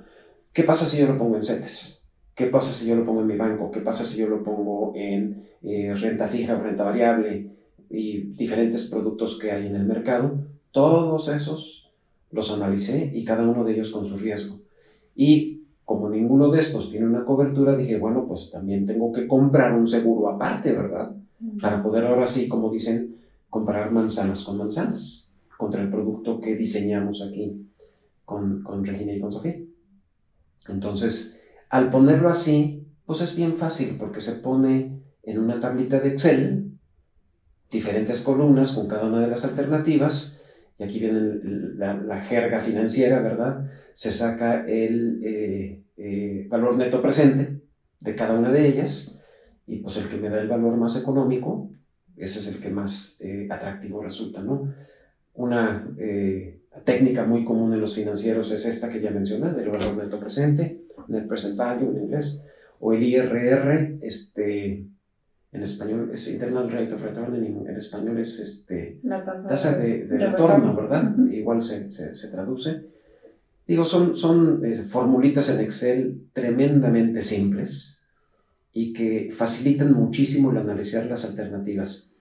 ¿qué 0.54 0.64
pasa 0.64 0.86
si 0.86 0.98
yo 0.98 1.08
lo 1.08 1.18
pongo 1.18 1.36
en 1.36 1.44
CETES? 1.44 2.06
¿Qué 2.36 2.46
pasa 2.48 2.72
si 2.72 2.88
yo 2.88 2.96
lo 2.96 3.04
pongo 3.04 3.22
en 3.22 3.28
mi 3.28 3.36
banco? 3.36 3.72
¿Qué 3.72 3.82
pasa 3.82 4.06
si 4.06 4.20
yo 4.20 4.28
lo 4.28 4.44
pongo 4.44 4.94
en 4.96 5.48
eh, 5.64 5.94
renta 5.96 6.28
fija 6.28 6.56
o 6.56 6.62
renta 6.62 6.84
variable 6.84 7.50
y 7.90 8.34
diferentes 8.34 8.86
productos 8.86 9.40
que 9.40 9.52
hay 9.52 9.68
en 9.68 9.76
el 9.76 9.86
mercado? 9.86 10.38
Todos 10.72 11.30
esos 11.30 11.90
los 12.32 12.52
analicé 12.52 13.12
y 13.14 13.24
cada 13.24 13.48
uno 13.48 13.64
de 13.64 13.74
ellos 13.74 13.92
con 13.92 14.06
su 14.06 14.18
riesgo. 14.18 14.60
Y 15.16 15.57
como 15.88 16.10
ninguno 16.10 16.52
de 16.52 16.60
estos 16.60 16.92
tiene 16.92 17.06
una 17.06 17.24
cobertura, 17.24 17.74
dije, 17.74 17.98
bueno, 17.98 18.28
pues 18.28 18.52
también 18.52 18.86
tengo 18.86 19.10
que 19.10 19.26
comprar 19.26 19.74
un 19.74 19.88
seguro 19.88 20.28
aparte, 20.28 20.74
¿verdad? 20.74 21.16
Para 21.62 21.82
poder 21.82 22.06
ahora 22.06 22.28
sí, 22.28 22.50
como 22.50 22.70
dicen, 22.70 23.16
comprar 23.50 23.90
manzanas 23.94 24.44
con 24.44 24.58
manzanas 24.58 25.32
contra 25.58 25.82
el 25.82 25.90
producto 25.90 26.42
que 26.42 26.58
diseñamos 26.58 27.22
aquí 27.22 27.70
con, 28.26 28.64
con 28.64 28.84
Regina 28.84 29.14
y 29.14 29.22
con 29.22 29.32
Sofía. 29.32 29.62
Entonces, 30.68 31.40
al 31.70 31.90
ponerlo 31.90 32.28
así, 32.28 32.86
pues 33.06 33.22
es 33.22 33.34
bien 33.34 33.54
fácil 33.54 33.96
porque 33.98 34.20
se 34.20 34.34
pone 34.34 35.00
en 35.24 35.40
una 35.40 35.62
tablita 35.62 36.02
de 36.02 36.10
Excel 36.10 36.78
diferentes 37.72 38.20
columnas 38.20 38.74
con 38.74 38.90
cada 38.90 39.06
una 39.06 39.22
de 39.22 39.28
las 39.28 39.46
alternativas 39.46 40.37
y 40.80 40.84
aquí 40.84 41.00
viene 41.00 41.40
la, 41.76 42.20
jerga 42.22 42.60
financiera, 42.60 43.20
¿verdad? 43.22 43.66
Se 43.94 44.12
saca 44.12 44.66
el 44.68 45.22
eh, 45.24 45.82
eh, 45.98 46.46
valor 46.50 46.78
neto 46.78 47.02
presente 47.02 47.62
de 48.00 48.16
cada 48.16 48.38
una 48.38 48.52
de 48.52 48.68
ellas 48.68 49.20
y 49.66 49.78
pues 49.78 49.98
el 49.98 50.08
que 50.08 50.18
me 50.18 50.30
da 50.30 50.40
el 50.40 50.48
valor 50.48 50.78
más 50.78 51.00
económico, 51.02 51.72
ese 52.16 52.40
es 52.40 52.48
el 52.48 52.62
que 52.62 52.70
más 52.70 53.18
eh, 53.22 53.48
atractivo 53.50 54.02
resulta, 54.02 54.42
¿no? 54.42 54.74
Una 55.34 55.88
técnica 56.84 57.26
muy 57.26 57.44
común 57.44 57.74
en 57.74 57.82
los 57.82 57.96
financieros 57.96 58.52
es 58.52 58.66
esta 58.66 58.90
que 58.90 59.02
ya 59.02 59.12
mencioné, 59.12 59.52
del 59.52 59.70
valor 59.70 59.96
neto 59.96 60.20
presente, 60.20 60.82
net 61.08 61.28
present 61.28 61.56
value 61.56 61.92
en 61.92 62.04
inglés, 62.04 62.44
o 62.80 62.94
el 62.94 63.04
IRR, 63.04 64.00
este, 64.02 64.86
en 65.52 65.62
español 65.62 66.10
es 66.12 66.28
Internal 66.32 66.70
Rate 66.70 66.94
of 66.94 67.02
Return, 67.02 67.36
en, 67.36 67.76
español 67.76 68.20
es 68.20 68.40
este, 68.40 69.00
La 69.04 69.24
tasa, 69.24 69.78
de, 69.78 70.06
retorno, 70.10 70.76
¿verdad? 70.76 71.16
Igual 71.32 71.62
se, 71.62 71.92
se, 71.92 72.28
traduce. 72.30 72.86
Digo, 73.66 73.86
son, 73.86 74.16
son 74.16 74.66
eh, 74.66 74.74
formulitas 74.74 75.50
en 75.50 75.62
Excel 75.62 76.28
tremendamente 76.34 77.22
simples 77.22 78.02
y 78.74 78.94
que 78.94 79.30
facilitan 79.32 79.94
muchísimo 79.94 80.52
el 80.52 80.58
analizar 80.58 81.06
las 81.06 81.26
alternativas. 81.26 82.14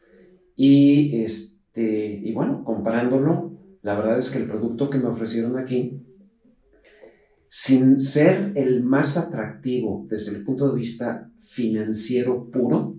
Y, 0.54 1.22
este, 1.22 2.20
y 2.24 2.32
bueno, 2.32 2.64
comparándolo, 2.64 3.52
la 3.82 3.94
verdad 3.94 4.18
es 4.18 4.30
que 4.30 4.38
el 4.38 4.48
producto 4.48 4.88
que 4.88 4.98
me 4.98 5.08
ofrecieron 5.08 5.58
aquí, 5.58 6.02
sin 7.48 8.00
ser 8.00 8.52
el 8.54 8.82
más 8.82 9.16
atractivo 9.16 10.06
desde 10.08 10.36
el 10.36 10.44
punto 10.44 10.68
de 10.68 10.76
vista 10.76 11.30
financiero 11.38 12.50
puro, 12.50 12.96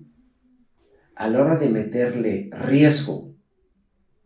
a 1.17 1.30
la 1.30 1.41
hora 1.41 1.58
de 1.58 1.69
meterle 1.69 2.49
riesgo, 2.51 3.27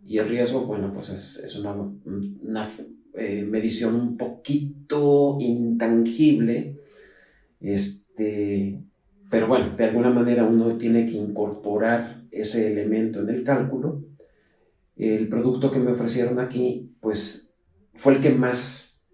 y 0.05 0.17
el 0.17 0.27
riesgo, 0.27 0.65
bueno, 0.65 0.91
pues 0.93 1.09
es, 1.09 1.55
una, 1.55 2.67
eh, 3.13 3.43
medición 3.43 3.95
un 3.95 4.17
poquito 4.17 5.37
intangible, 5.39 6.79
este, 7.61 8.81
pero 9.29 9.47
bueno, 9.47 9.75
de 9.77 9.85
alguna 9.85 10.09
manera 10.09 10.43
uno 10.43 10.77
tiene 10.77 11.05
que 11.05 11.13
incorporar 11.13 12.23
ese 12.31 12.73
elemento 12.73 13.21
en 13.21 13.29
el 13.29 13.43
cálculo. 13.43 14.03
El 14.97 15.29
producto 15.29 15.71
que 15.71 15.79
me 15.79 15.91
ofrecieron 15.91 16.39
aquí, 16.39 16.91
pues 16.99 17.53
fue 17.93 18.15
el 18.15 18.21
que 18.21 18.31
más 18.31 19.05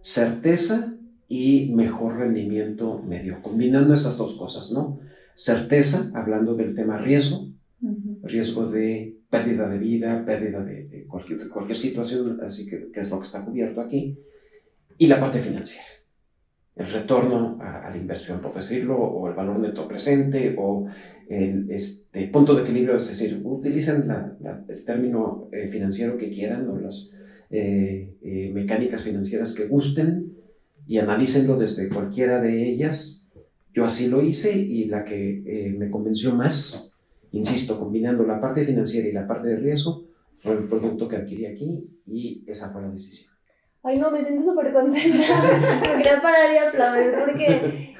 certeza 0.00 0.94
y 1.28 1.70
mejor 1.74 2.16
rendimiento 2.16 3.02
me 3.06 3.22
dio, 3.22 3.42
combinando 3.42 3.92
esas 3.92 4.16
dos 4.16 4.36
cosas, 4.36 4.70
¿no? 4.70 5.00
Certeza, 5.36 6.10
hablando 6.14 6.54
del 6.54 6.74
tema 6.74 6.98
riesgo, 6.98 7.52
riesgo 8.22 8.68
de 8.68 9.18
pérdida 9.30 9.68
de 9.68 9.78
vida, 9.78 10.24
pérdida 10.24 10.64
de, 10.64 11.04
cualquier, 11.06 11.48
cualquier, 11.48 11.76
situación, 11.76 12.40
así 12.42 12.66
que, 12.66 12.90
que, 12.90 13.00
es 13.00 13.10
lo 13.10 13.18
que 13.18 13.26
está 13.26 13.44
cubierto 13.44 13.80
aquí, 13.80 14.18
y 14.96 15.06
la 15.06 15.20
parte 15.20 15.38
financiera, 15.38 15.86
el 16.74 16.86
retorno 16.90 17.58
a, 17.60 17.90
la 17.90 17.96
inversión, 17.96 18.40
por 18.40 18.54
decirlo, 18.54 18.96
o 18.96 19.28
el 19.28 19.34
valor 19.34 19.58
neto 19.58 19.86
presente, 19.86 20.56
o 20.58 20.86
el 21.28 21.70
este, 21.70 22.28
punto 22.28 22.54
de 22.54 22.62
equilibrio, 22.62 22.96
es 22.96 23.08
decir, 23.08 23.40
utilicen 23.44 24.10
el 24.68 24.84
término 24.84 25.48
eh, 25.52 25.68
financiero 25.68 26.16
que 26.16 26.30
quieran 26.30 26.68
o 26.68 26.78
las 26.78 27.14
eh, 27.50 28.16
eh, 28.22 28.50
mecánicas 28.54 29.04
financieras 29.04 29.54
que 29.54 29.66
gusten 29.66 30.32
y 30.86 30.98
analícenlo 30.98 31.58
desde 31.58 31.88
cualquiera 31.88 32.40
de 32.40 32.68
ellas 32.68 33.25
yo 33.76 33.84
así 33.84 34.08
lo 34.08 34.22
hice 34.22 34.56
y 34.56 34.86
la 34.86 35.04
que 35.04 35.42
eh, 35.44 35.74
me 35.76 35.90
convenció 35.90 36.34
más, 36.34 36.96
insisto, 37.32 37.78
combinando 37.78 38.24
la 38.24 38.40
parte 38.40 38.64
financiera 38.64 39.06
y 39.06 39.12
la 39.12 39.26
parte 39.26 39.48
de 39.48 39.56
riesgo, 39.56 40.06
fue 40.34 40.54
el 40.54 40.64
producto 40.64 41.06
que 41.06 41.16
adquirí 41.16 41.44
aquí 41.44 41.86
y 42.06 42.42
esa 42.46 42.72
fue 42.72 42.80
la 42.80 42.88
decisión. 42.88 43.34
Ay, 43.82 43.98
no, 43.98 44.10
me 44.10 44.22
siento 44.22 44.50
súper 44.50 44.72
contenta. 44.72 45.18
me 45.82 46.02
quería 46.02 46.22
parar 46.22 46.54
y 46.54 46.56
aplaudir 46.56 47.12
porque 47.20 47.94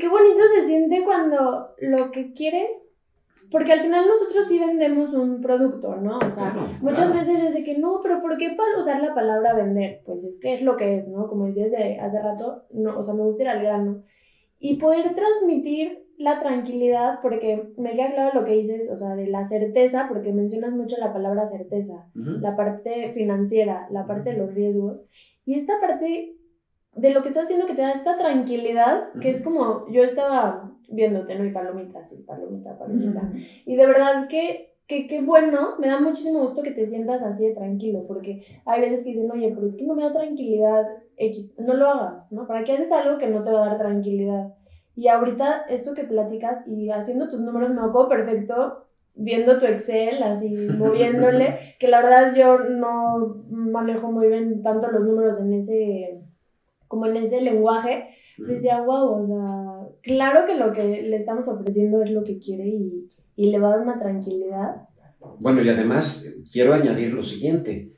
qué 0.00 0.08
bonito 0.08 0.40
se 0.56 0.66
siente 0.66 1.04
cuando 1.04 1.68
lo 1.78 2.10
que 2.10 2.32
quieres 2.32 2.88
porque 3.52 3.72
al 3.72 3.80
final 3.80 4.06
nosotros 4.06 4.46
sí 4.46 4.60
vendemos 4.60 5.12
un 5.12 5.40
producto, 5.40 5.96
¿no? 5.96 6.18
O 6.18 6.30
sea, 6.30 6.54
muchas 6.80 7.12
veces 7.12 7.42
es 7.42 7.54
de 7.54 7.64
que 7.64 7.78
no, 7.78 8.00
pero 8.00 8.22
¿por 8.22 8.36
qué 8.36 8.50
para 8.56 8.78
usar 8.78 9.02
la 9.02 9.12
palabra 9.12 9.54
vender? 9.54 10.02
Pues 10.06 10.22
es 10.22 10.38
que 10.38 10.54
es 10.54 10.62
lo 10.62 10.76
que 10.76 10.96
es, 10.96 11.08
¿no? 11.08 11.26
Como 11.26 11.46
decías 11.46 11.72
hace 12.00 12.22
rato, 12.22 12.62
no, 12.70 12.96
o 12.96 13.02
sea, 13.02 13.14
me 13.14 13.22
gusta 13.22 13.42
ir 13.42 13.48
al 13.48 13.62
grano 13.62 14.04
y 14.60 14.76
poder 14.76 15.14
transmitir 15.14 16.06
la 16.18 16.38
tranquilidad, 16.38 17.20
porque 17.22 17.72
me 17.78 17.92
queda 17.92 18.12
claro 18.12 18.40
lo 18.40 18.46
que 18.46 18.52
dices, 18.52 18.90
o 18.90 18.96
sea, 18.98 19.16
de 19.16 19.26
la 19.26 19.44
certeza, 19.44 20.06
porque 20.06 20.34
mencionas 20.34 20.72
mucho 20.72 20.98
la 20.98 21.14
palabra 21.14 21.46
certeza, 21.46 22.06
la 22.14 22.56
parte 22.56 23.10
financiera, 23.12 23.88
la 23.90 24.06
parte 24.06 24.32
de 24.32 24.36
los 24.36 24.52
riesgos, 24.54 25.06
y 25.46 25.54
esta 25.54 25.80
parte 25.80 26.36
de 26.94 27.14
lo 27.14 27.22
que 27.22 27.28
estás 27.28 27.44
haciendo 27.44 27.66
que 27.66 27.74
te 27.74 27.80
da 27.80 27.92
esta 27.92 28.18
tranquilidad, 28.18 29.12
que 29.22 29.30
es 29.30 29.42
como 29.42 29.88
yo 29.88 30.02
estaba 30.02 30.70
viéndote, 30.90 31.36
¿no? 31.36 31.44
Y 31.46 31.52
palomitas, 31.52 32.12
y 32.12 32.16
palomita, 32.16 32.78
palomita. 32.78 33.32
Y 33.64 33.76
de 33.76 33.86
verdad 33.86 34.28
que, 34.28 34.69
que, 34.90 35.06
qué 35.06 35.22
bueno, 35.22 35.76
me 35.78 35.86
da 35.86 36.00
muchísimo 36.00 36.40
gusto 36.40 36.62
que 36.62 36.72
te 36.72 36.84
sientas 36.84 37.22
así 37.22 37.46
de 37.46 37.54
tranquilo, 37.54 38.04
porque 38.08 38.42
hay 38.66 38.80
veces 38.80 39.04
que 39.04 39.10
dicen, 39.10 39.30
oye, 39.30 39.52
pero 39.54 39.68
es 39.68 39.76
que 39.76 39.86
no 39.86 39.94
me 39.94 40.02
da 40.02 40.12
tranquilidad 40.12 40.84
no 41.58 41.74
lo 41.74 41.86
hagas, 41.88 42.32
¿no? 42.32 42.46
¿Para 42.46 42.64
qué 42.64 42.72
haces 42.72 42.90
algo 42.90 43.18
que 43.18 43.28
no 43.28 43.44
te 43.44 43.52
va 43.52 43.64
a 43.64 43.68
dar 43.68 43.78
tranquilidad? 43.78 44.54
Y 44.96 45.08
ahorita 45.08 45.66
esto 45.68 45.94
que 45.94 46.04
platicas 46.04 46.66
y 46.66 46.90
haciendo 46.90 47.28
tus 47.28 47.40
números 47.40 47.70
me 47.70 47.82
acuerdo 47.82 48.08
perfecto 48.08 48.86
viendo 49.14 49.58
tu 49.58 49.66
Excel, 49.66 50.22
así 50.22 50.48
moviéndole, 50.78 51.76
que 51.78 51.88
la 51.88 52.02
verdad 52.02 52.34
yo 52.34 52.58
no 52.58 53.44
manejo 53.50 54.10
muy 54.10 54.28
bien 54.28 54.62
tanto 54.62 54.90
los 54.90 55.04
números 55.04 55.38
en 55.40 55.52
ese, 55.54 56.20
como 56.88 57.06
en 57.06 57.18
ese 57.18 57.40
lenguaje, 57.40 58.08
pero 58.36 58.54
decía, 58.54 58.80
wow, 58.80 59.22
o 59.22 59.26
sea, 59.26 59.69
claro 60.02 60.46
que 60.46 60.56
lo 60.56 60.72
que 60.72 61.02
le 61.02 61.16
estamos 61.16 61.48
ofreciendo 61.48 62.02
es 62.02 62.10
lo 62.10 62.24
que 62.24 62.38
quiere 62.38 62.68
y, 62.68 63.08
y 63.36 63.50
le 63.50 63.58
va 63.58 63.68
a 63.68 63.76
dar 63.76 63.80
una 63.80 63.98
tranquilidad. 63.98 64.88
Bueno, 65.38 65.62
y 65.62 65.68
además 65.68 66.34
quiero 66.50 66.72
añadir 66.72 67.12
lo 67.12 67.22
siguiente, 67.22 67.92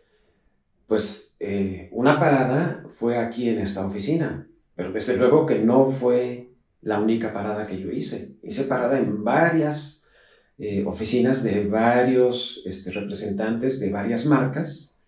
pues 0.87 1.37
eh, 1.41 1.89
una 1.93 2.19
parada 2.19 2.85
fue 2.89 3.19
aquí 3.19 3.49
en 3.49 3.59
esta 3.59 3.87
oficina, 3.87 4.49
pero 4.75 4.93
desde 4.93 5.17
luego 5.17 5.47
que 5.47 5.59
no 5.59 5.87
fue 5.87 6.51
la 6.81 7.01
única 7.01 7.33
parada 7.33 7.67
que 7.67 7.81
yo 7.81 7.91
hice. 7.91 8.37
Hice 8.43 8.65
parada 8.65 8.99
en 8.99 9.25
varias 9.25 10.07
eh, 10.59 10.85
oficinas 10.85 11.43
de 11.43 11.67
varios 11.67 12.63
este, 12.67 12.91
representantes 12.91 13.81
de 13.81 13.91
varias 13.91 14.27
marcas 14.27 15.01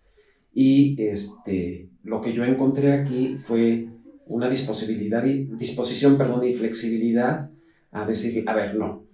y 0.53 1.01
este, 1.01 1.89
lo 2.03 2.21
que 2.21 2.33
yo 2.33 2.43
encontré 2.43 2.93
aquí 2.93 3.37
fue 3.37 3.89
una 4.27 4.49
disposibilidad 4.49 5.25
y, 5.25 5.45
disposición 5.55 6.17
perdón, 6.17 6.43
y 6.45 6.53
flexibilidad 6.53 7.49
a 7.91 8.05
decir, 8.05 8.43
a 8.47 8.53
ver, 8.55 8.75
no, 8.75 9.05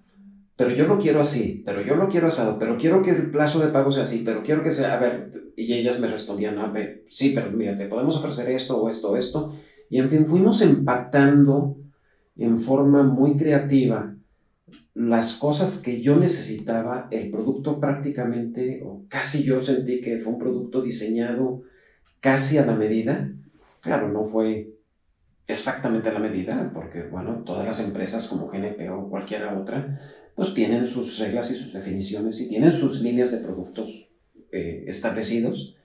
pero 0.56 0.72
yo 0.72 0.88
lo 0.88 1.00
quiero 1.00 1.22
así, 1.22 1.64
pero 1.66 1.82
yo 1.82 1.96
lo 1.96 2.08
quiero 2.08 2.28
asado, 2.28 2.58
pero 2.60 2.78
quiero 2.78 3.02
que 3.02 3.12
el 3.12 3.32
plazo 3.32 3.60
de 3.60 3.70
pago 3.70 3.92
sea 3.92 4.04
así, 4.04 4.22
pero 4.24 4.44
quiero 4.44 4.64
que 4.64 4.72
sea, 4.72 4.94
a 4.94 5.00
ver, 5.00 5.52
y 5.56 5.74
ellas 5.74 6.00
me 6.00 6.08
respondían, 6.08 6.60
a 6.60 6.68
ver, 6.68 7.04
sí, 7.10 7.32
pero 7.34 7.52
mira, 7.52 7.78
te 7.78 7.88
podemos 7.88 8.16
ofrecer 8.18 8.50
esto 8.50 8.82
o 8.82 8.90
esto 8.90 9.12
o 9.12 9.18
esto, 9.18 9.54
y 9.90 10.00
en 10.00 10.08
fin, 10.08 10.26
fuimos 10.26 10.62
empatando 10.62 11.78
en 12.38 12.60
forma 12.60 13.04
muy 13.04 13.36
creativa 13.36 14.16
las 14.94 15.34
cosas 15.34 15.82
que 15.82 16.02
yo 16.02 16.18
necesitaba, 16.18 17.08
el 17.12 17.32
producto 17.32 17.80
prácticamente, 17.80 18.82
o 18.86 19.04
casi 19.08 19.44
yo 19.44 19.62
sentí 19.62 20.02
que 20.02 20.20
fue 20.20 20.34
un 20.34 20.40
producto 20.40 20.82
diseñado 20.82 21.64
casi 22.20 22.58
a 22.58 22.66
la 22.66 22.76
medida, 22.76 23.32
claro, 23.82 24.10
no 24.12 24.26
fue 24.26 24.70
exactamente 25.52 26.12
la 26.12 26.20
medida, 26.20 26.72
porque 26.74 27.04
bueno, 27.04 27.44
todas 27.46 27.66
las 27.66 27.80
empresas 27.80 28.28
como 28.28 28.48
GNP 28.48 28.90
o 28.90 29.10
cualquiera 29.10 29.58
otra, 29.60 30.00
pues 30.36 30.54
tienen 30.54 30.88
sus 30.88 31.20
reglas 31.20 31.52
y 31.52 31.56
sus 31.56 31.74
definiciones 31.74 32.40
y 32.42 32.48
tienen 32.48 32.72
sus 32.74 33.02
líneas 33.02 33.32
de 33.32 33.40
productos 33.40 34.10
eh, 34.52 34.86
establecidos. 34.88 35.76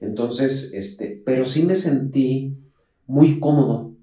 Entonces, 0.00 0.72
este, 0.74 1.22
pero 1.24 1.44
sí 1.44 1.62
me 1.62 1.76
sentí 1.76 2.56
muy 3.06 3.38
cómodo 3.38 3.94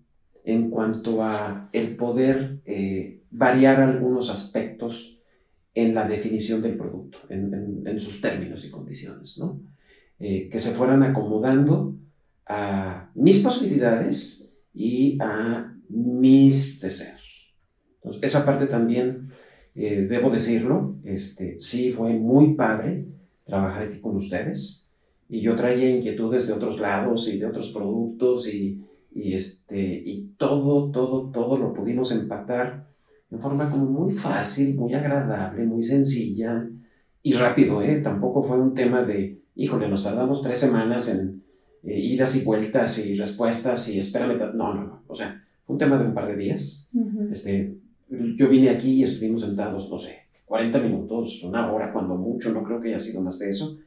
en 0.45 0.69
cuanto 0.69 1.21
a 1.21 1.69
el 1.73 1.95
poder 1.95 2.59
eh, 2.65 3.19
variar 3.29 3.81
algunos 3.81 4.29
aspectos 4.29 5.19
en 5.75 5.93
la 5.93 6.07
definición 6.07 6.61
del 6.61 6.77
producto, 6.77 7.19
en, 7.29 7.99
sus 7.99 8.21
términos 8.21 8.65
y 8.65 8.69
condiciones, 8.69 9.37
¿no? 9.37 9.59
Eh, 10.19 10.49
que 10.49 10.59
se 10.59 10.71
fueran 10.71 11.03
acomodando 11.03 11.95
a 12.45 13.11
mis 13.13 13.39
posibilidades 13.39 14.48
y 14.79 15.17
a 15.19 15.75
mis 15.89 16.79
deseos. 16.79 17.53
Entonces, 17.95 18.23
esa 18.23 18.45
parte 18.45 18.65
también, 18.65 19.29
eh, 19.75 20.07
debo 20.09 20.29
decirlo, 20.29 20.95
este, 21.03 21.59
sí 21.59 21.91
fue 21.91 22.13
muy 22.13 22.53
padre 22.53 23.05
trabajar 23.43 23.87
aquí 23.87 23.99
con 23.99 24.15
ustedes. 24.15 24.89
Y 25.27 25.41
yo 25.41 25.57
traía 25.57 25.93
inquietudes 25.93 26.47
de 26.47 26.53
otros 26.53 26.79
lados 26.79 27.27
y 27.27 27.37
de 27.37 27.47
otros 27.47 27.71
productos 27.71 28.47
y, 28.47 28.81
y, 29.13 29.33
este, 29.33 30.01
y 30.05 30.29
todo, 30.37 30.89
todo, 30.91 31.29
todo 31.29 31.57
lo 31.57 31.73
pudimos 31.73 32.13
empatar 32.13 32.87
en 33.31 33.39
forma 33.41 33.69
como 33.69 33.85
muy 33.85 34.13
fácil, 34.13 34.75
muy 34.75 34.93
agradable, 34.93 35.65
muy 35.65 35.83
sencilla 35.83 36.65
y 37.21 37.33
rápido, 37.33 37.81
¿eh? 37.81 37.99
Tampoco 38.01 38.43
fue 38.43 38.57
un 38.57 38.73
tema 38.73 39.03
de, 39.03 39.41
híjole, 39.55 39.89
nos 39.89 40.05
tardamos 40.05 40.41
tres 40.41 40.57
semanas 40.57 41.09
en 41.09 41.38
eh, 41.83 41.99
idas 41.99 42.35
y 42.35 42.43
vueltas 42.43 42.99
y 42.99 43.15
respuestas 43.15 43.89
y 43.89 43.99
espérame, 43.99 44.37
no, 44.55 44.73
no, 44.73 44.83
no, 44.83 45.03
o 45.07 45.15
sea, 45.15 45.43
fue 45.65 45.75
un 45.75 45.79
tema 45.79 45.97
de 45.97 46.05
un 46.05 46.13
par 46.13 46.27
de 46.27 46.35
días. 46.35 46.89
este, 47.31 47.75
yo 48.09 48.49
vine 48.49 48.69
aquí 48.69 48.93
y 48.93 49.03
estuvimos 49.03 49.41
sentados, 49.41 49.89
no 49.89 49.99
sé, 49.99 50.19
40 50.45 50.79
minutos, 50.79 51.43
una 51.43 51.71
hora 51.71 51.93
cuando 51.93 52.15
mucho, 52.15 52.51
no 52.51 52.63
creo 52.63 52.81
que 52.81 52.89
haya 52.89 52.99
sido 52.99 53.21
más 53.21 53.37
de 53.39 53.51
eso. 53.51 53.77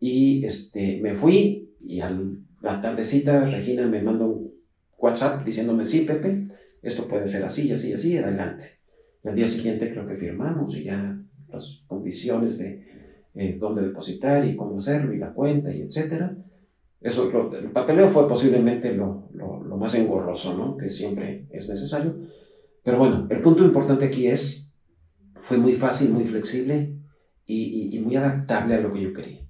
Y 0.00 0.44
este, 0.44 1.00
me 1.02 1.14
fui 1.14 1.70
y 1.84 2.00
a 2.00 2.16
la 2.62 2.80
tardecita 2.80 3.40
Regina 3.50 3.86
me 3.86 4.02
mandó 4.02 4.26
un 4.26 4.52
WhatsApp 4.98 5.44
diciéndome, 5.44 5.84
sí, 5.84 6.04
Pepe, 6.04 6.46
esto 6.82 7.08
puede 7.08 7.26
ser 7.26 7.44
así, 7.44 7.70
así, 7.72 7.92
así, 7.92 8.16
adelante. 8.16 8.64
Y 9.24 9.28
al 9.28 9.34
día 9.34 9.46
siguiente 9.46 9.90
creo 9.90 10.06
que 10.06 10.14
firmamos 10.14 10.76
y 10.76 10.84
ya 10.84 11.20
las 11.52 11.84
condiciones 11.86 12.58
de 12.58 12.86
eh, 13.34 13.56
dónde 13.58 13.82
depositar 13.82 14.44
y 14.44 14.56
cómo 14.56 14.76
hacerlo 14.76 15.12
y 15.12 15.18
la 15.18 15.32
cuenta 15.32 15.74
y 15.74 15.82
etcétera. 15.82 16.36
Eso, 17.00 17.30
el 17.52 17.70
papeleo 17.70 18.08
fue 18.08 18.28
posiblemente 18.28 18.92
lo, 18.92 19.28
lo, 19.32 19.62
lo, 19.62 19.76
más 19.76 19.94
engorroso, 19.94 20.56
¿no? 20.56 20.76
Que 20.76 20.88
siempre 20.88 21.46
es 21.50 21.68
necesario. 21.68 22.16
Pero 22.82 22.98
bueno, 22.98 23.26
el 23.30 23.40
punto 23.40 23.64
importante 23.64 24.04
aquí 24.04 24.26
es, 24.26 24.74
fue 25.36 25.58
muy 25.58 25.74
fácil, 25.74 26.10
muy 26.10 26.24
flexible 26.24 26.96
y, 27.44 27.90
y, 27.92 27.96
y 27.96 28.00
muy 28.00 28.16
adaptable 28.16 28.74
a 28.74 28.80
lo 28.80 28.92
que 28.92 29.02
yo 29.02 29.12
quería. 29.12 29.48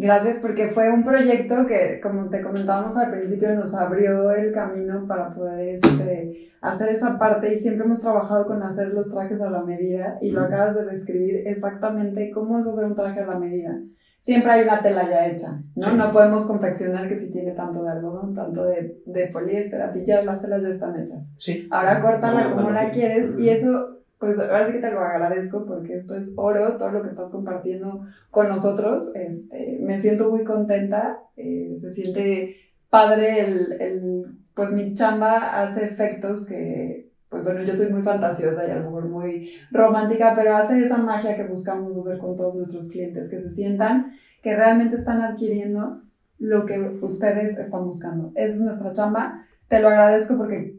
Gracias, 0.00 0.38
porque 0.40 0.68
fue 0.68 0.92
un 0.92 1.04
proyecto 1.04 1.66
que, 1.66 1.98
como 2.00 2.28
te 2.28 2.40
comentábamos 2.40 2.96
al 2.96 3.10
principio, 3.10 3.52
nos 3.56 3.74
abrió 3.74 4.30
el 4.30 4.52
camino 4.52 5.04
para 5.08 5.34
poder 5.34 5.80
este, 5.82 6.52
hacer 6.60 6.90
esa 6.90 7.18
parte 7.18 7.52
y 7.52 7.58
siempre 7.58 7.84
hemos 7.84 8.00
trabajado 8.00 8.46
con 8.46 8.62
hacer 8.62 8.94
los 8.94 9.10
trajes 9.10 9.40
a 9.40 9.50
la 9.50 9.64
medida 9.64 10.16
y 10.20 10.30
lo 10.30 10.42
acabas 10.42 10.76
de 10.76 10.84
describir 10.84 11.42
exactamente 11.46 12.30
cómo 12.30 12.60
es 12.60 12.66
hacer 12.68 12.84
un 12.84 12.94
traje 12.94 13.20
a 13.20 13.26
la 13.26 13.40
medida. 13.40 13.76
Siempre 14.20 14.52
hay 14.52 14.62
una 14.62 14.80
tela 14.80 15.08
ya 15.08 15.26
hecha, 15.26 15.62
¿no? 15.76 15.92
No 15.92 16.12
podemos 16.12 16.44
confeccionar 16.44 17.08
que 17.08 17.18
si 17.18 17.30
tiene 17.30 17.52
tanto 17.52 17.82
de 17.82 17.90
algodón, 17.90 18.34
tanto 18.34 18.64
de, 18.64 19.00
de 19.06 19.26
poliéster, 19.28 19.80
así 19.80 20.04
ya 20.04 20.22
las 20.22 20.42
telas 20.42 20.62
ya 20.62 20.70
están 20.70 21.00
hechas. 21.00 21.32
Sí. 21.38 21.68
Ahora 21.70 22.02
córtala 22.02 22.52
como 22.52 22.70
la 22.70 22.90
quieres 22.90 23.38
y 23.38 23.48
eso 23.48 23.98
pues 24.18 24.38
ahora 24.38 24.66
sí 24.66 24.72
que 24.72 24.80
te 24.80 24.90
lo 24.90 25.00
agradezco 25.00 25.64
porque 25.64 25.94
esto 25.94 26.16
es 26.16 26.34
oro, 26.36 26.76
todo 26.76 26.90
lo 26.90 27.02
que 27.02 27.08
estás 27.08 27.30
compartiendo 27.30 28.04
con 28.30 28.48
nosotros. 28.48 29.14
Este, 29.14 29.78
me 29.80 30.00
siento 30.00 30.28
muy 30.30 30.44
contenta, 30.44 31.20
eh, 31.36 31.78
se 31.80 31.92
siente 31.92 32.56
padre 32.90 33.40
el, 33.40 33.72
el, 33.80 34.24
pues 34.54 34.72
mi 34.72 34.94
chamba 34.94 35.62
hace 35.62 35.84
efectos 35.84 36.46
que, 36.46 37.07
pues 37.28 37.44
bueno, 37.44 37.62
yo 37.62 37.74
soy 37.74 37.90
muy 37.92 38.02
fantasiosa 38.02 38.66
y 38.66 38.70
a 38.70 38.76
lo 38.76 38.84
mejor 38.84 39.08
muy 39.08 39.52
romántica, 39.70 40.32
pero 40.34 40.56
hace 40.56 40.84
esa 40.84 40.96
magia 40.96 41.36
que 41.36 41.44
buscamos 41.44 41.96
hacer 41.96 42.18
con 42.18 42.36
todos 42.36 42.54
nuestros 42.54 42.88
clientes, 42.88 43.30
que 43.30 43.40
se 43.40 43.54
sientan 43.54 44.12
que 44.42 44.56
realmente 44.56 44.96
están 44.96 45.20
adquiriendo 45.22 46.00
lo 46.38 46.64
que 46.64 46.78
ustedes 47.02 47.58
están 47.58 47.84
buscando. 47.84 48.32
Esa 48.34 48.54
es 48.54 48.60
nuestra 48.60 48.92
chamba. 48.92 49.46
Te 49.66 49.80
lo 49.80 49.88
agradezco 49.88 50.36
porque 50.36 50.78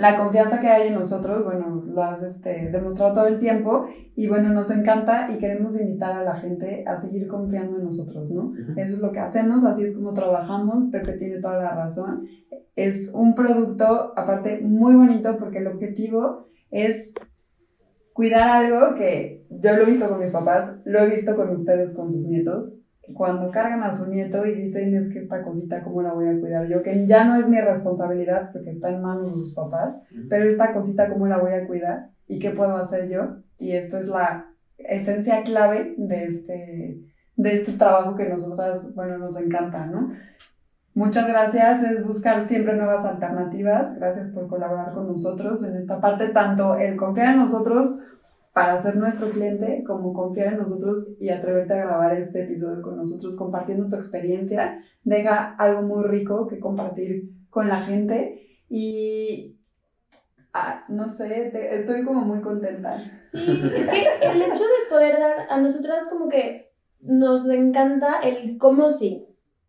la 0.00 0.16
confianza 0.16 0.60
que 0.60 0.68
hay 0.68 0.88
en 0.88 0.94
nosotros, 0.94 1.44
bueno, 1.44 1.84
lo 1.86 2.02
has 2.02 2.22
este, 2.22 2.70
demostrado 2.70 3.12
todo 3.12 3.26
el 3.26 3.38
tiempo 3.38 3.84
y 4.16 4.28
bueno, 4.28 4.48
nos 4.48 4.70
encanta 4.70 5.30
y 5.30 5.36
queremos 5.36 5.78
invitar 5.78 6.14
a 6.14 6.24
la 6.24 6.34
gente 6.36 6.84
a 6.86 6.96
seguir 6.96 7.28
confiando 7.28 7.76
en 7.76 7.84
nosotros, 7.84 8.30
¿no? 8.30 8.54
Eso 8.78 8.94
es 8.94 8.98
lo 8.98 9.12
que 9.12 9.18
hacemos, 9.18 9.62
así 9.62 9.84
es 9.84 9.94
como 9.94 10.14
trabajamos, 10.14 10.86
Pepe 10.86 11.18
tiene 11.18 11.42
toda 11.42 11.62
la 11.62 11.74
razón. 11.74 12.26
Es 12.76 13.10
un 13.12 13.34
producto, 13.34 14.14
aparte, 14.16 14.62
muy 14.62 14.94
bonito 14.94 15.36
porque 15.36 15.58
el 15.58 15.66
objetivo 15.66 16.46
es 16.70 17.12
cuidar 18.14 18.48
algo 18.48 18.94
que 18.94 19.44
yo 19.50 19.76
lo 19.76 19.82
he 19.82 19.90
visto 19.90 20.08
con 20.08 20.18
mis 20.18 20.32
papás, 20.32 20.76
lo 20.86 21.00
he 21.00 21.10
visto 21.10 21.36
con 21.36 21.50
ustedes, 21.50 21.94
con 21.94 22.10
sus 22.10 22.26
nietos, 22.26 22.74
cuando 23.14 23.50
cargan 23.50 23.82
a 23.82 23.92
su 23.92 24.10
nieto 24.10 24.46
y 24.46 24.54
dicen 24.54 24.94
es 24.94 25.12
que 25.12 25.20
esta 25.20 25.42
cosita 25.42 25.82
cómo 25.82 26.02
la 26.02 26.12
voy 26.12 26.28
a 26.28 26.38
cuidar 26.40 26.66
yo, 26.68 26.82
que 26.82 27.06
ya 27.06 27.24
no 27.24 27.36
es 27.36 27.48
mi 27.48 27.60
responsabilidad 27.60 28.50
porque 28.52 28.70
está 28.70 28.90
en 28.90 29.02
manos 29.02 29.32
de 29.32 29.40
sus 29.40 29.54
papás, 29.54 30.02
pero 30.28 30.46
esta 30.46 30.72
cosita 30.72 31.08
cómo 31.08 31.26
la 31.26 31.38
voy 31.38 31.52
a 31.52 31.66
cuidar 31.66 32.10
y 32.26 32.38
qué 32.38 32.50
puedo 32.50 32.76
hacer 32.76 33.08
yo. 33.08 33.38
Y 33.58 33.72
esto 33.72 33.98
es 33.98 34.08
la 34.08 34.46
esencia 34.78 35.42
clave 35.42 35.94
de 35.98 36.24
este, 36.24 37.00
de 37.36 37.54
este 37.54 37.72
trabajo 37.72 38.14
que 38.14 38.28
nosotras, 38.28 38.94
bueno, 38.94 39.18
nos 39.18 39.38
encanta, 39.38 39.86
¿no? 39.86 40.12
Muchas 40.94 41.28
gracias, 41.28 41.82
es 41.84 42.04
buscar 42.04 42.44
siempre 42.44 42.74
nuevas 42.74 43.04
alternativas. 43.04 43.96
Gracias 43.96 44.28
por 44.30 44.48
colaborar 44.48 44.92
con 44.92 45.06
nosotros 45.06 45.62
en 45.62 45.76
esta 45.76 46.00
parte, 46.00 46.28
tanto 46.28 46.76
el 46.76 46.96
confiar 46.96 47.34
en 47.34 47.38
nosotros 47.38 48.00
para 48.52 48.80
ser 48.80 48.96
nuestro 48.96 49.30
cliente, 49.30 49.84
como 49.86 50.12
confiar 50.12 50.54
en 50.54 50.58
nosotros 50.58 51.14
y 51.20 51.28
atreverte 51.28 51.74
a 51.74 51.84
grabar 51.84 52.16
este 52.16 52.44
episodio 52.44 52.82
con 52.82 52.96
nosotros, 52.96 53.36
compartiendo 53.36 53.88
tu 53.88 53.96
experiencia, 53.96 54.82
deja 55.04 55.54
algo 55.56 55.82
muy 55.82 56.04
rico 56.04 56.48
que 56.48 56.58
compartir 56.58 57.30
con 57.48 57.68
la 57.68 57.80
gente 57.80 58.58
y 58.68 59.56
ah, 60.52 60.84
no 60.88 61.08
sé, 61.08 61.52
estoy 61.72 62.04
como 62.04 62.22
muy 62.22 62.40
contenta. 62.40 62.98
Sí, 63.22 63.38
es 63.74 63.88
que 63.88 64.02
el 64.22 64.42
hecho 64.42 64.64
de 64.64 64.88
poder 64.88 65.18
dar 65.18 65.46
a 65.48 65.60
nosotras 65.60 66.08
como 66.10 66.28
que 66.28 66.72
nos 67.00 67.48
encanta 67.48 68.20
el 68.20 68.58
cómo 68.58 68.90
sí, 68.90 69.26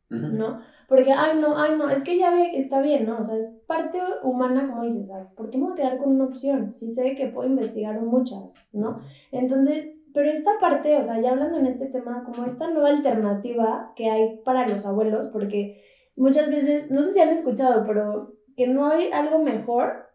¿no? 0.09 0.61
Porque, 0.91 1.13
ay, 1.13 1.39
no, 1.39 1.57
ay, 1.57 1.77
no, 1.77 1.89
es 1.89 2.03
que 2.03 2.17
ya 2.17 2.31
ve, 2.31 2.51
está 2.57 2.81
bien, 2.81 3.05
¿no? 3.05 3.19
O 3.19 3.23
sea, 3.23 3.37
es 3.37 3.49
parte 3.65 3.97
humana, 4.23 4.67
como 4.67 4.83
dices, 4.83 5.03
o 5.03 5.07
sea, 5.07 5.29
¿por 5.37 5.49
qué 5.49 5.57
me 5.57 5.63
voy 5.63 5.71
a 5.71 5.75
quedar 5.75 5.97
con 5.97 6.09
una 6.15 6.25
opción? 6.25 6.73
Si 6.73 6.93
sé 6.93 7.15
que 7.15 7.27
puedo 7.27 7.47
investigar 7.47 8.01
muchas, 8.01 8.41
¿no? 8.73 8.99
Entonces, 9.31 9.93
pero 10.13 10.29
esta 10.29 10.51
parte, 10.59 10.97
o 10.97 11.03
sea, 11.05 11.21
ya 11.21 11.31
hablando 11.31 11.59
en 11.59 11.67
este 11.67 11.85
tema, 11.85 12.25
como 12.25 12.45
esta 12.45 12.69
nueva 12.69 12.89
alternativa 12.89 13.93
que 13.95 14.09
hay 14.09 14.41
para 14.43 14.67
los 14.67 14.85
abuelos, 14.85 15.29
porque 15.31 15.81
muchas 16.17 16.49
veces, 16.49 16.91
no 16.91 17.03
sé 17.03 17.13
si 17.13 17.21
han 17.21 17.29
escuchado, 17.29 17.85
pero 17.87 18.33
que 18.57 18.67
no 18.67 18.87
hay 18.87 19.11
algo 19.13 19.39
mejor, 19.39 20.09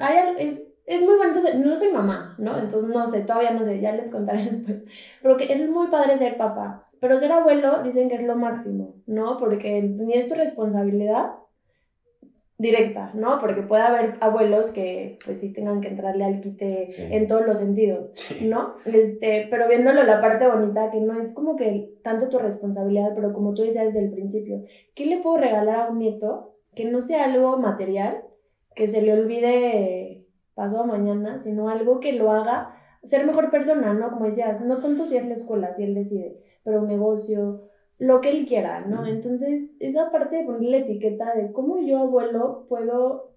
hay, 0.00 0.16
es, 0.38 0.62
es 0.88 1.04
muy 1.04 1.16
bonito, 1.16 1.38
no 1.58 1.76
soy 1.76 1.92
mamá, 1.92 2.34
¿no? 2.38 2.58
Entonces 2.58 2.84
no 2.84 3.06
sé, 3.06 3.20
todavía 3.20 3.50
no 3.50 3.62
sé, 3.62 3.78
ya 3.78 3.92
les 3.92 4.10
contaré 4.10 4.44
después, 4.50 4.84
pero 5.22 5.36
que 5.36 5.52
es 5.52 5.70
muy 5.70 5.88
padre 5.88 6.16
ser 6.16 6.38
papá, 6.38 6.86
pero 6.98 7.18
ser 7.18 7.30
abuelo 7.30 7.82
dicen 7.82 8.08
que 8.08 8.16
es 8.16 8.22
lo 8.22 8.36
máximo, 8.36 8.94
¿no? 9.06 9.36
Porque 9.36 9.82
ni 9.82 10.14
es 10.14 10.28
tu 10.28 10.34
responsabilidad 10.34 11.32
directa, 12.56 13.12
¿no? 13.14 13.38
Porque 13.38 13.62
puede 13.62 13.82
haber 13.82 14.14
abuelos 14.20 14.72
que 14.72 15.18
pues 15.24 15.40
sí 15.40 15.52
tengan 15.52 15.80
que 15.82 15.88
entrarle 15.88 16.24
al 16.24 16.40
quite 16.40 16.90
sí. 16.90 17.04
en 17.08 17.28
todos 17.28 17.46
los 17.46 17.58
sentidos, 17.58 18.10
sí. 18.16 18.46
¿no? 18.46 18.74
Este, 18.86 19.46
pero 19.50 19.68
viéndolo 19.68 20.02
la 20.04 20.22
parte 20.22 20.48
bonita, 20.48 20.90
que 20.90 21.00
no 21.00 21.20
es 21.20 21.34
como 21.34 21.54
que 21.54 21.92
tanto 22.02 22.28
tu 22.28 22.38
responsabilidad, 22.38 23.12
pero 23.14 23.34
como 23.34 23.52
tú 23.52 23.62
decías 23.62 23.84
desde 23.84 24.06
el 24.06 24.10
principio, 24.10 24.64
¿qué 24.94 25.04
le 25.04 25.18
puedo 25.18 25.36
regalar 25.36 25.76
a 25.76 25.90
un 25.90 25.98
nieto 25.98 26.54
que 26.74 26.86
no 26.86 27.00
sea 27.02 27.24
algo 27.24 27.58
material, 27.58 28.22
que 28.74 28.88
se 28.88 29.02
le 29.02 29.12
olvide 29.12 30.07
paso 30.58 30.80
a 30.80 30.86
mañana, 30.86 31.38
sino 31.38 31.68
algo 31.68 32.00
que 32.00 32.14
lo 32.14 32.32
haga 32.32 32.74
ser 33.04 33.24
mejor 33.24 33.48
persona, 33.48 33.94
¿no? 33.94 34.10
Como 34.10 34.26
decías, 34.26 34.60
no 34.64 34.78
tanto 34.78 35.06
si 35.06 35.16
es 35.16 35.24
la 35.24 35.34
escuela, 35.34 35.72
si 35.72 35.84
él 35.84 35.94
decide, 35.94 36.42
pero 36.64 36.80
un 36.80 36.88
negocio, 36.88 37.70
lo 37.98 38.20
que 38.20 38.30
él 38.30 38.44
quiera, 38.44 38.80
¿no? 38.80 39.06
Entonces, 39.06 39.70
esa 39.78 40.10
parte 40.10 40.34
de 40.34 40.44
ponerle 40.44 40.78
etiqueta 40.78 41.32
de 41.32 41.52
cómo 41.52 41.80
yo, 41.80 41.98
abuelo, 41.98 42.66
puedo 42.68 43.36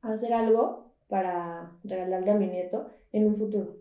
hacer 0.00 0.32
algo 0.32 0.94
para 1.08 1.72
regalarle 1.82 2.30
a 2.30 2.36
mi 2.36 2.46
nieto 2.46 2.88
en 3.10 3.26
un 3.26 3.34
futuro, 3.34 3.76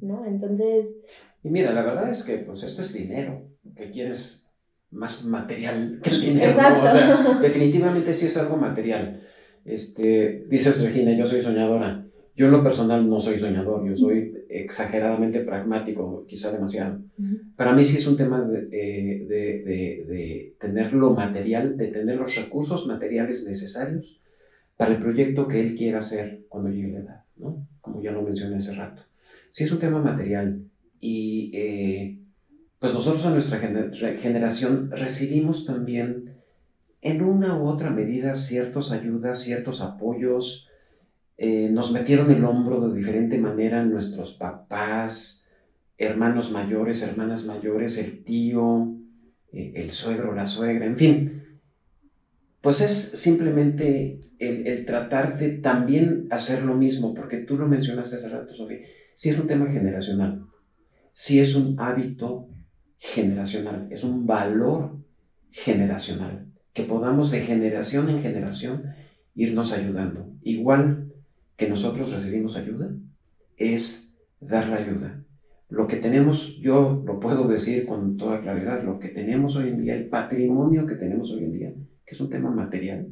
¿no? 0.00 0.24
Entonces... 0.24 0.96
Y 1.44 1.50
mira, 1.50 1.72
la 1.72 1.82
verdad 1.82 2.10
es 2.10 2.24
que, 2.24 2.38
pues, 2.38 2.64
esto 2.64 2.82
es 2.82 2.92
dinero, 2.92 3.42
que 3.76 3.92
quieres 3.92 4.52
más 4.90 5.24
material 5.24 6.00
que 6.02 6.10
el 6.10 6.20
dinero, 6.20 6.52
¿no? 6.60 6.82
O 6.82 6.88
sea, 6.88 7.38
definitivamente 7.40 8.12
sí 8.12 8.26
es 8.26 8.36
algo 8.36 8.56
material. 8.56 9.22
Este, 9.64 10.46
dices, 10.48 10.84
Regina, 10.84 11.12
yo 11.12 11.26
soy 11.26 11.42
soñadora. 11.42 12.06
Yo 12.34 12.46
en 12.46 12.52
lo 12.52 12.62
personal 12.62 13.08
no 13.08 13.20
soy 13.20 13.38
soñador, 13.38 13.86
yo 13.86 13.94
soy 13.94 14.44
exageradamente 14.48 15.40
pragmático, 15.40 16.24
quizá 16.26 16.50
demasiado. 16.50 17.00
Uh 17.18 17.22
-huh. 17.22 17.56
Para 17.56 17.74
mí 17.74 17.84
sí 17.84 17.98
es 17.98 18.06
un 18.06 18.16
tema 18.16 18.42
de, 18.42 18.62
de, 18.62 19.26
de, 19.28 20.04
de, 20.08 20.54
tener 20.58 20.94
lo 20.94 21.12
material, 21.12 21.76
de 21.76 21.88
tener 21.88 22.16
los 22.16 22.34
recursos 22.34 22.86
materiales 22.86 23.46
necesarios 23.46 24.18
para 24.78 24.94
el 24.94 25.02
proyecto 25.02 25.46
que 25.46 25.60
él 25.60 25.74
quiera 25.74 25.98
hacer 25.98 26.44
cuando 26.48 26.70
llegue 26.70 26.92
la 26.92 27.00
edad, 27.00 27.24
¿no? 27.36 27.66
Como 27.82 28.02
ya 28.02 28.12
lo 28.12 28.22
mencioné 28.22 28.56
hace 28.56 28.74
rato. 28.74 29.02
Sí 29.50 29.64
es 29.64 29.72
un 29.72 29.78
tema 29.78 30.00
material 30.00 30.62
y 31.00 31.50
eh, 31.54 32.18
pues 32.78 32.94
nosotros 32.94 33.26
a 33.26 33.30
nuestra 33.30 33.58
gener 33.58 33.92
generación 34.18 34.90
recibimos 34.90 35.66
también 35.66 36.32
en 37.02 37.22
una 37.22 37.58
u 37.58 37.66
otra 37.66 37.90
medida 37.90 38.32
ciertas 38.34 38.92
ayudas, 38.92 39.42
ciertos 39.42 39.80
apoyos, 39.80 40.70
eh, 41.36 41.68
nos 41.70 41.92
metieron 41.92 42.30
el 42.30 42.44
hombro 42.44 42.88
de 42.88 42.96
diferente 42.96 43.38
manera 43.38 43.84
nuestros 43.84 44.32
papás, 44.34 45.48
hermanos 45.98 46.52
mayores, 46.52 47.02
hermanas 47.02 47.44
mayores, 47.46 47.98
el 47.98 48.22
tío, 48.22 48.94
eh, 49.52 49.72
el 49.74 49.90
suegro, 49.90 50.32
la 50.32 50.46
suegra, 50.46 50.86
en 50.86 50.96
fin. 50.96 51.42
Pues 52.60 52.80
es 52.80 52.92
simplemente 53.20 54.20
el, 54.38 54.84
tratar 54.84 55.36
de 55.36 55.58
también 55.58 56.28
hacer 56.30 56.62
lo 56.62 56.76
mismo, 56.76 57.12
porque 57.12 57.38
tú 57.38 57.56
lo 57.56 57.66
mencionaste 57.66 58.16
hace 58.16 58.28
rato, 58.28 58.54
Sofía, 58.54 58.78
si 59.16 59.30
es 59.30 59.38
un 59.38 59.48
tema 59.48 59.66
generacional, 59.66 60.46
si 61.12 61.40
es 61.40 61.56
un 61.56 61.74
hábito 61.80 62.48
generacional, 62.98 63.88
es 63.90 64.04
un 64.04 64.26
valor 64.26 64.96
generacional, 65.50 66.51
que 66.72 66.84
podamos 66.84 67.30
de 67.30 67.40
generación 67.42 68.08
en 68.08 68.22
generación 68.22 68.94
irnos 69.34 69.72
ayudando. 69.72 70.28
Igual 70.42 71.12
que 71.56 71.68
nosotros 71.68 72.10
recibimos 72.10 72.56
ayuda, 72.56 72.90
es 73.56 74.16
dar 74.40 74.68
la 74.68 74.76
ayuda. 74.76 75.22
Lo 75.68 75.86
que 75.86 75.96
tenemos, 75.96 76.58
yo 76.58 77.02
lo 77.06 77.18
puedo 77.18 77.48
decir 77.48 77.86
con 77.86 78.16
toda 78.16 78.42
claridad, 78.42 78.84
lo 78.84 78.98
que 78.98 79.08
tenemos 79.08 79.56
hoy 79.56 79.68
en 79.68 79.82
día, 79.82 79.94
el 79.94 80.08
patrimonio 80.08 80.86
que 80.86 80.96
tenemos 80.96 81.30
hoy 81.32 81.44
en 81.44 81.52
día, 81.52 81.74
que 82.04 82.14
es 82.14 82.20
un 82.20 82.28
tema 82.28 82.50
material, 82.50 83.08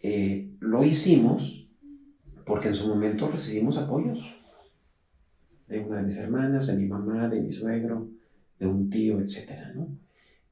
eh, 0.00 0.50
lo 0.60 0.84
hicimos 0.84 1.68
porque 2.46 2.68
en 2.68 2.74
su 2.74 2.88
momento 2.88 3.28
recibimos 3.28 3.76
apoyos 3.76 4.20
de 5.66 5.80
una 5.80 5.98
de 5.98 6.04
mis 6.04 6.16
hermanas, 6.16 6.66
de 6.68 6.82
mi 6.82 6.88
mamá, 6.88 7.28
de 7.28 7.42
mi 7.42 7.52
suegro, 7.52 8.08
de 8.58 8.66
un 8.66 8.88
tío, 8.88 9.20
etcétera, 9.20 9.72
¿no? 9.74 9.88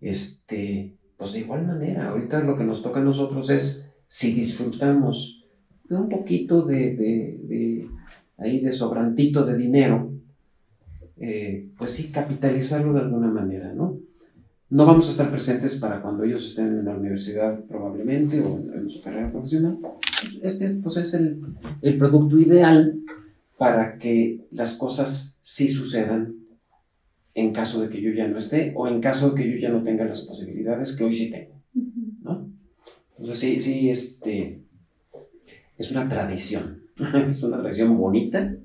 Este, 0.01 0.96
pues 1.17 1.33
de 1.33 1.41
igual 1.41 1.67
manera, 1.67 2.11
ahorita 2.11 2.41
lo 2.41 2.57
que 2.57 2.65
nos 2.65 2.83
toca 2.83 3.01
a 3.01 3.05
nosotros 3.05 3.49
es 3.51 3.93
si 4.07 4.33
disfrutamos 4.33 5.45
de 5.85 5.97
un 5.97 6.09
poquito 6.09 6.63
de, 6.63 6.95
de, 6.97 7.41
de 7.43 7.87
ahí 8.39 8.61
de 8.61 8.73
sobrantito 8.73 9.45
de 9.45 9.57
dinero, 9.57 10.13
eh, 11.19 11.71
pues 11.79 11.93
sí, 11.93 12.11
capitalizarlo 12.11 12.93
de 12.93 13.01
alguna 13.01 13.29
manera, 13.29 13.73
¿no? 13.73 13.99
No 14.69 14.85
vamos 14.85 15.09
a 15.09 15.13
estar 15.13 15.31
presentes 15.31 15.77
para 15.77 16.03
cuando 16.03 16.25
ellos 16.25 16.45
estén 16.45 16.67
en 16.67 16.85
la 16.85 16.97
universidad 16.97 17.61
probablemente 17.67 18.41
o 18.41 18.59
en, 18.59 18.91
su 18.91 19.01
carrera 19.01 19.29
profesional. 19.29 19.79
Este 20.43 20.71
pues 20.71 20.97
es 20.97 21.15
el, 21.15 21.41
el 21.83 21.97
producto 21.97 22.39
ideal 22.39 22.99
para 23.57 23.97
que 23.97 24.45
las 24.51 24.77
cosas 24.77 25.39
sí 25.41 25.69
sucedan 25.69 26.35
en 27.37 27.53
caso 27.53 27.83
de 27.83 27.91
que 27.91 28.01
yo 28.01 28.11
ya 28.13 28.27
no 28.27 28.39
esté 28.39 28.73
o 28.75 28.89
en 28.89 28.99
caso 28.99 29.31
de 29.31 29.43
que 29.43 29.53
yo 29.53 29.59
ya 29.59 29.69
no 29.69 29.83
tenga 29.83 30.07
las 30.07 30.23
posibilidades 30.23 30.97
que 30.97 31.05
hoy 31.05 31.13
sí 31.13 31.31
tengo, 31.31 31.61
¿no? 32.23 32.51
Entonces 33.11 33.39
sí, 33.39 33.61
sí, 33.61 33.91
este, 33.91 34.63
es 35.77 35.91
una 35.91 36.09
tradición, 36.09 36.85
es 37.27 37.43
una 37.43 37.59
tradición 37.59 37.99
bonita 37.99 38.57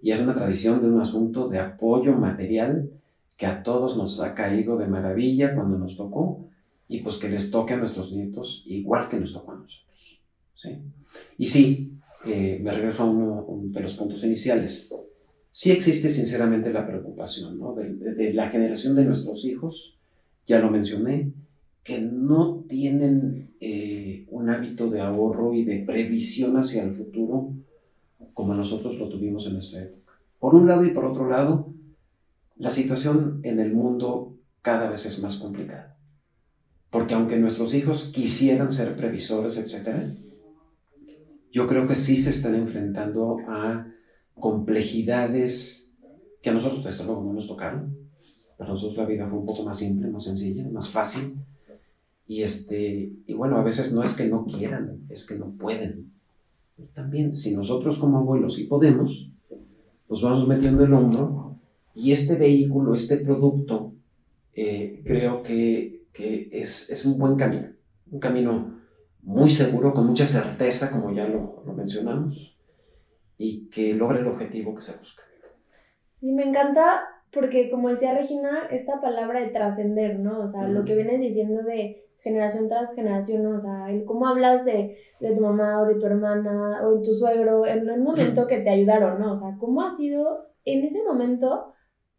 y 0.00 0.12
es 0.12 0.20
una 0.20 0.34
tradición 0.34 0.80
de 0.80 0.88
un 0.88 1.00
asunto 1.00 1.48
de 1.48 1.58
apoyo 1.58 2.14
material 2.14 2.90
que 3.36 3.46
a 3.46 3.64
todos 3.64 3.96
nos 3.96 4.20
ha 4.20 4.34
caído 4.34 4.76
de 4.76 4.86
maravilla 4.86 5.56
cuando 5.56 5.76
nos 5.76 5.96
tocó 5.96 6.48
y 6.86 7.00
pues 7.00 7.16
que 7.16 7.28
les 7.28 7.50
toque 7.50 7.74
a 7.74 7.76
nuestros 7.76 8.12
nietos 8.12 8.62
igual 8.68 9.08
que 9.08 9.18
nos 9.18 9.32
tocó 9.32 9.50
a 9.50 9.56
nosotros, 9.56 10.20
¿sí? 10.54 10.78
Y 11.38 11.46
sí, 11.48 11.98
eh, 12.24 12.60
me 12.62 12.70
regreso 12.70 13.02
a 13.02 13.06
uno, 13.06 13.44
uno 13.48 13.72
de 13.72 13.80
los 13.80 13.94
puntos 13.94 14.22
iniciales 14.22 14.94
sí 15.56 15.70
existe 15.70 16.10
sinceramente 16.10 16.70
la 16.70 16.86
preocupación 16.86 17.58
¿no? 17.58 17.74
de, 17.74 17.94
de, 17.94 18.14
de, 18.14 18.34
la 18.34 18.50
generación 18.50 18.94
de 18.94 19.06
nuestros 19.06 19.46
hijos, 19.46 19.96
ya 20.46 20.58
lo 20.58 20.70
mencioné, 20.70 21.32
que 21.82 21.98
no 21.98 22.66
tienen 22.68 23.54
eh, 23.58 24.26
un 24.28 24.50
hábito 24.50 24.90
de 24.90 25.00
ahorro 25.00 25.54
y 25.54 25.64
de 25.64 25.78
previsión 25.78 26.58
hacia 26.58 26.82
el 26.82 26.92
futuro 26.92 27.54
como 28.34 28.52
nosotros 28.52 28.98
lo 28.98 29.08
tuvimos 29.08 29.46
en 29.46 29.54
nuestra 29.54 29.84
época. 29.84 30.12
Por 30.38 30.54
un 30.54 30.68
lado 30.68 30.84
y 30.84 30.90
por 30.90 31.06
otro 31.06 31.26
lado, 31.26 31.72
la 32.56 32.68
situación 32.68 33.40
en 33.42 33.58
el 33.58 33.72
mundo 33.72 34.36
cada 34.60 34.90
vez 34.90 35.06
es 35.06 35.22
más 35.22 35.36
complicada. 35.36 35.96
Porque 36.90 37.14
aunque 37.14 37.38
nuestros 37.38 37.72
hijos 37.72 38.10
quisieran 38.12 38.70
ser 38.70 38.94
previsores, 38.94 39.56
etc., 39.56 40.18
yo 41.50 41.66
creo 41.66 41.86
que 41.86 41.94
sí 41.94 42.18
se 42.18 42.28
están 42.28 42.56
enfrentando 42.56 43.38
a 43.48 43.86
complejidades 44.38 45.94
que 46.42 46.50
a 46.50 46.52
nosotros 46.52 46.84
desde 46.84 47.04
luego 47.04 47.24
no 47.24 47.32
nos 47.32 47.46
tocaron. 47.46 47.96
Para 48.56 48.70
nosotros 48.70 48.96
la 48.96 49.06
vida 49.06 49.26
fue 49.28 49.38
un 49.38 49.46
poco 49.46 49.64
más 49.64 49.78
simple, 49.78 50.08
más 50.08 50.24
sencilla, 50.24 50.68
más 50.70 50.88
fácil. 50.88 51.36
Y, 52.28 52.42
este, 52.42 53.12
y 53.26 53.34
bueno, 53.34 53.56
a 53.56 53.62
veces 53.62 53.92
no 53.92 54.02
es 54.02 54.14
que 54.14 54.26
no 54.26 54.44
quieran, 54.44 55.00
es 55.08 55.26
que 55.26 55.36
no 55.36 55.50
pueden. 55.50 56.12
También, 56.92 57.34
si 57.34 57.54
nosotros 57.54 57.98
como 57.98 58.18
abuelos 58.18 58.54
sí 58.54 58.64
podemos, 58.64 59.30
nos 60.08 60.22
vamos 60.22 60.46
metiendo 60.46 60.84
el 60.84 60.92
hombro 60.92 61.56
y 61.94 62.12
este 62.12 62.36
vehículo, 62.36 62.94
este 62.94 63.18
producto, 63.18 63.92
eh, 64.54 65.02
creo 65.04 65.42
que, 65.42 66.04
que 66.12 66.48
es, 66.52 66.90
es, 66.90 67.04
un 67.04 67.18
buen 67.18 67.36
camino. 67.36 67.68
Un 68.10 68.20
camino 68.20 68.80
muy 69.22 69.50
seguro, 69.50 69.94
con 69.94 70.06
mucha 70.06 70.26
certeza, 70.26 70.90
como 70.90 71.12
ya 71.12 71.28
lo, 71.28 71.62
lo 71.66 71.72
mencionamos 71.74 72.55
y 73.38 73.68
que 73.70 73.94
logre 73.94 74.20
el 74.20 74.26
objetivo 74.26 74.74
que 74.74 74.80
se 74.80 74.98
busca. 74.98 75.22
Sí, 76.08 76.32
me 76.32 76.44
encanta 76.44 77.06
porque 77.32 77.70
como 77.70 77.90
decía 77.90 78.14
Regina, 78.14 78.66
esta 78.70 79.00
palabra 79.00 79.40
de 79.40 79.48
trascender, 79.48 80.18
¿no? 80.18 80.40
O 80.40 80.46
sea, 80.46 80.62
-huh. 80.62 80.68
lo 80.68 80.84
que 80.84 80.94
vienes 80.94 81.20
diciendo 81.20 81.62
de 81.62 82.04
generación 82.20 82.68
tras 82.68 82.94
generación, 82.94 83.42
¿no? 83.42 83.56
O 83.56 83.60
sea, 83.60 83.90
el 83.90 84.04
cómo 84.04 84.26
hablas 84.26 84.64
de, 84.64 84.96
de 85.20 85.34
tu 85.34 85.40
mamá 85.40 85.82
o 85.82 85.86
de 85.86 85.96
tu 85.96 86.06
hermana 86.06 86.80
o 86.84 86.96
de 86.96 87.04
tu 87.04 87.14
suegro 87.14 87.66
en 87.66 87.88
un 87.90 88.02
momento 88.02 88.42
-huh. 88.42 88.46
que 88.46 88.60
te 88.60 88.70
ayudaron, 88.70 89.20
¿no? 89.20 89.32
O 89.32 89.36
sea, 89.36 89.56
cómo 89.60 89.82
ha 89.82 89.90
sido 89.90 90.46
en 90.64 90.84
ese 90.84 91.02
momento 91.04 91.72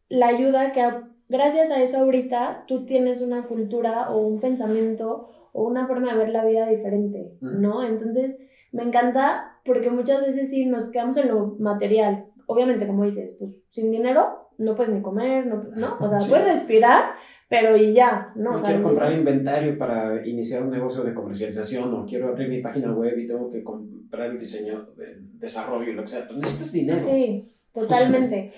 la 0.09 0.27
ayuda 0.27 0.71
que 0.71 0.81
ha, 0.81 1.09
gracias 1.27 1.71
a 1.71 1.81
eso 1.81 1.97
ahorita 1.97 2.63
tú 2.67 2.85
tienes 2.85 3.21
una 3.21 3.47
cultura 3.47 4.11
o 4.11 4.19
un 4.25 4.39
pensamiento 4.39 5.27
o 5.51 5.63
una 5.67 5.87
forma 5.87 6.11
de 6.11 6.17
ver 6.17 6.29
la 6.29 6.45
vida 6.45 6.67
diferente. 6.67 7.33
¿no? 7.41 7.83
Entonces, 7.83 8.37
me 8.71 8.83
encanta 8.83 9.56
porque 9.67 9.91
muchas 9.91 10.25
veces 10.25 10.49
sí 10.49 10.65
nos 10.65 10.89
quedamos 10.89 11.17
en 11.17 11.27
lo 11.27 11.55
material. 11.59 12.25
Obviamente, 12.47 12.87
como 12.87 13.03
dices, 13.03 13.35
pues 13.37 13.51
sin 13.69 13.91
dinero 13.91 14.47
no 14.57 14.75
puedes 14.75 14.93
ni 14.93 15.01
comer, 15.01 15.45
no, 15.45 15.61
pues, 15.61 15.75
¿no? 15.75 15.97
O 15.99 16.07
sea, 16.07 16.19
sí. 16.19 16.29
puedes 16.29 16.45
respirar, 16.45 17.11
pero 17.47 17.77
y 17.77 17.93
ya, 17.93 18.33
¿no? 18.35 18.51
no 18.51 18.51
o 18.53 18.57
sea, 18.57 18.69
quiero 18.69 18.83
comprar 18.83 19.13
inventario 19.13 19.77
para 19.77 20.25
iniciar 20.25 20.63
un 20.63 20.71
negocio 20.71 21.03
de 21.03 21.13
comercialización 21.13 21.93
o 21.93 22.05
quiero 22.05 22.29
abrir 22.29 22.49
mi 22.49 22.61
página 22.61 22.91
web 22.91 23.17
y 23.17 23.27
tengo 23.27 23.49
que 23.49 23.63
comprar 23.63 24.31
el 24.31 24.39
diseño, 24.39 24.87
de 24.95 25.17
desarrollo 25.33 25.91
y 25.91 25.93
lo 25.93 26.01
que 26.01 26.07
sea. 26.07 26.25
Pues 26.25 26.39
necesitas 26.39 26.73
dinero. 26.73 26.99
Sí, 27.05 27.55
totalmente. 27.73 28.53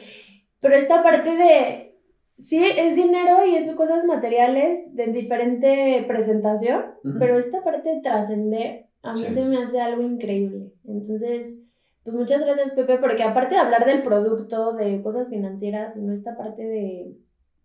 pero 0.61 0.75
esta 0.75 1.03
parte 1.03 1.35
de, 1.35 1.99
sí, 2.37 2.63
es 2.63 2.95
dinero 2.95 3.45
y 3.45 3.55
es 3.55 3.69
cosas 3.73 4.05
materiales 4.05 4.95
de 4.95 5.07
diferente 5.07 6.05
presentación, 6.07 6.85
uh 7.03 7.09
-huh. 7.09 7.19
pero 7.19 7.37
esta 7.37 7.61
parte 7.63 7.89
de 7.89 8.01
trascender 8.01 8.88
a 9.03 9.13
mí 9.13 9.19
sí. 9.19 9.33
se 9.33 9.45
me 9.45 9.57
hace 9.57 9.79
algo 9.79 10.01
increíble. 10.01 10.71
Entonces, 10.85 11.59
pues 12.03 12.15
muchas 12.15 12.41
gracias 12.41 12.71
Pepe, 12.71 12.97
porque 12.97 13.23
aparte 13.23 13.55
de 13.55 13.61
hablar 13.61 13.85
del 13.85 14.03
producto, 14.03 14.73
de 14.73 15.01
cosas 15.01 15.29
financieras, 15.29 15.93
sino 15.93 16.13
esta 16.13 16.37
parte 16.37 16.63
de, 16.63 17.17